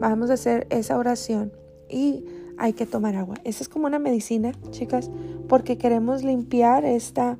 Vamos 0.00 0.30
a 0.30 0.34
hacer 0.34 0.66
esa 0.70 0.98
oración 0.98 1.52
y 1.88 2.24
hay 2.58 2.72
que 2.72 2.86
tomar 2.86 3.14
agua. 3.14 3.36
Esa 3.44 3.62
es 3.62 3.68
como 3.68 3.86
una 3.86 3.98
medicina, 3.98 4.52
chicas, 4.70 5.10
porque 5.48 5.78
queremos 5.78 6.24
limpiar 6.24 6.84
esta 6.84 7.38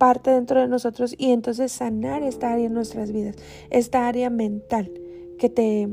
parte 0.00 0.30
dentro 0.30 0.58
de 0.58 0.66
nosotros 0.66 1.14
y 1.18 1.30
entonces 1.30 1.70
sanar 1.72 2.22
esta 2.22 2.50
área 2.50 2.66
en 2.66 2.72
nuestras 2.72 3.12
vidas, 3.12 3.36
esta 3.68 4.08
área 4.08 4.30
mental 4.30 4.90
que 5.38 5.50
te 5.50 5.90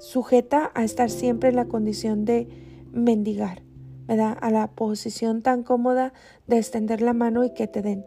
sujeta 0.00 0.72
a 0.74 0.82
estar 0.82 1.08
siempre 1.08 1.50
en 1.50 1.56
la 1.56 1.66
condición 1.66 2.24
de 2.24 2.48
mendigar, 2.90 3.62
¿verdad? 4.08 4.36
A 4.40 4.50
la 4.50 4.72
posición 4.72 5.40
tan 5.40 5.62
cómoda 5.62 6.12
de 6.48 6.58
extender 6.58 7.00
la 7.00 7.12
mano 7.12 7.44
y 7.44 7.54
que 7.54 7.68
te 7.68 7.80
den. 7.80 8.04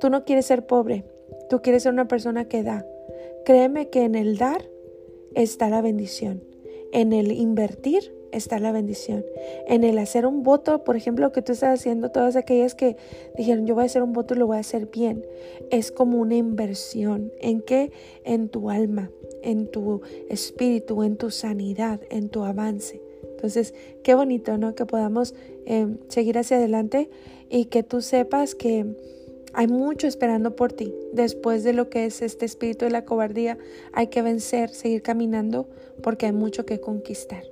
Tú 0.00 0.08
no 0.08 0.24
quieres 0.24 0.46
ser 0.46 0.66
pobre, 0.66 1.04
tú 1.50 1.60
quieres 1.60 1.82
ser 1.82 1.92
una 1.92 2.08
persona 2.08 2.46
que 2.46 2.62
da. 2.62 2.86
Créeme 3.44 3.90
que 3.90 4.04
en 4.04 4.14
el 4.14 4.38
dar 4.38 4.64
está 5.34 5.68
la 5.68 5.82
bendición, 5.82 6.42
en 6.92 7.12
el 7.12 7.32
invertir 7.32 8.14
está 8.32 8.58
la 8.58 8.72
bendición. 8.72 9.24
En 9.66 9.84
el 9.84 9.98
hacer 9.98 10.26
un 10.26 10.42
voto, 10.42 10.84
por 10.84 10.96
ejemplo, 10.96 11.32
que 11.32 11.42
tú 11.42 11.52
estás 11.52 11.80
haciendo, 11.80 12.10
todas 12.10 12.36
aquellas 12.36 12.74
que 12.74 12.96
dijeron 13.36 13.66
yo 13.66 13.74
voy 13.74 13.82
a 13.82 13.86
hacer 13.86 14.02
un 14.02 14.12
voto 14.12 14.34
y 14.34 14.38
lo 14.38 14.46
voy 14.46 14.56
a 14.56 14.60
hacer 14.60 14.86
bien, 14.86 15.24
es 15.70 15.92
como 15.92 16.18
una 16.18 16.36
inversión. 16.36 17.32
¿En 17.40 17.60
qué? 17.60 17.92
En 18.24 18.48
tu 18.48 18.70
alma, 18.70 19.10
en 19.42 19.66
tu 19.66 20.02
espíritu, 20.28 21.02
en 21.02 21.16
tu 21.16 21.30
sanidad, 21.30 22.00
en 22.10 22.28
tu 22.28 22.44
avance. 22.44 23.00
Entonces, 23.22 23.74
qué 24.02 24.14
bonito, 24.14 24.58
¿no? 24.58 24.74
Que 24.74 24.84
podamos 24.84 25.34
eh, 25.66 25.86
seguir 26.08 26.36
hacia 26.36 26.58
adelante 26.58 27.08
y 27.48 27.66
que 27.66 27.82
tú 27.82 28.02
sepas 28.02 28.54
que 28.54 28.86
hay 29.52 29.66
mucho 29.66 30.06
esperando 30.06 30.54
por 30.56 30.72
ti. 30.72 30.94
Después 31.12 31.64
de 31.64 31.72
lo 31.72 31.88
que 31.88 32.04
es 32.04 32.22
este 32.22 32.44
espíritu 32.44 32.84
de 32.84 32.90
la 32.90 33.04
cobardía, 33.04 33.58
hay 33.92 34.08
que 34.08 34.22
vencer, 34.22 34.70
seguir 34.70 35.02
caminando 35.02 35.68
porque 36.02 36.26
hay 36.26 36.32
mucho 36.32 36.66
que 36.66 36.80
conquistar. 36.80 37.44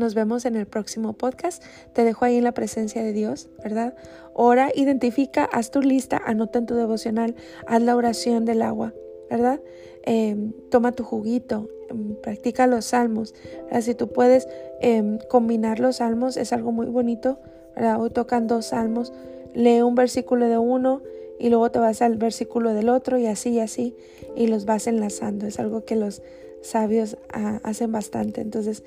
Nos 0.00 0.14
vemos 0.14 0.46
en 0.46 0.56
el 0.56 0.66
próximo 0.66 1.12
podcast. 1.12 1.62
Te 1.92 2.04
dejo 2.04 2.24
ahí 2.24 2.38
en 2.38 2.44
la 2.44 2.52
presencia 2.52 3.02
de 3.02 3.12
Dios, 3.12 3.50
¿verdad? 3.62 3.94
Ora, 4.32 4.70
identifica, 4.74 5.44
haz 5.44 5.70
tu 5.70 5.82
lista, 5.82 6.22
anota 6.24 6.58
en 6.58 6.64
tu 6.64 6.74
devocional, 6.74 7.34
haz 7.66 7.82
la 7.82 7.94
oración 7.94 8.46
del 8.46 8.62
agua, 8.62 8.94
¿verdad? 9.28 9.60
Em, 10.04 10.54
toma 10.70 10.92
tu 10.92 11.04
juguito, 11.04 11.68
em, 11.90 12.14
practica 12.14 12.66
los 12.66 12.86
salmos. 12.86 13.34
Si 13.82 13.94
tú 13.94 14.08
puedes 14.08 14.48
em, 14.80 15.18
combinar 15.28 15.80
los 15.80 15.96
salmos, 15.96 16.38
es 16.38 16.54
algo 16.54 16.72
muy 16.72 16.86
bonito, 16.86 17.38
¿verdad? 17.76 18.00
Hoy 18.00 18.08
tocan 18.08 18.46
dos 18.46 18.64
salmos, 18.66 19.12
lee 19.52 19.82
un 19.82 19.96
versículo 19.96 20.48
de 20.48 20.56
uno 20.56 21.02
y 21.38 21.50
luego 21.50 21.70
te 21.70 21.78
vas 21.78 22.00
al 22.00 22.16
versículo 22.16 22.72
del 22.72 22.88
otro 22.88 23.18
y 23.18 23.26
así 23.26 23.50
y 23.50 23.60
así 23.60 23.94
y 24.34 24.46
los 24.46 24.64
vas 24.64 24.86
enlazando. 24.86 25.46
Es 25.46 25.60
algo 25.60 25.84
que 25.84 25.96
los 25.96 26.22
sabios 26.62 27.18
ah, 27.32 27.60
hacen 27.64 27.92
bastante. 27.92 28.40
Entonces, 28.40 28.82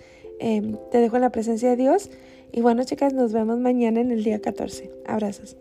Em, 0.45 0.75
te 0.91 0.97
dejo 0.97 1.15
en 1.15 1.21
la 1.21 1.32
presencia 1.32 1.69
de 1.69 1.77
Dios. 1.77 2.12
Y 2.51 2.60
bueno, 2.60 2.84
chicas, 2.84 3.13
nos 3.13 3.32
vemos 3.32 3.60
mañana 3.60 4.01
en 4.01 4.12
el 4.12 4.25
día 4.25 4.41
14. 4.41 4.91
Abrazos. 5.06 5.56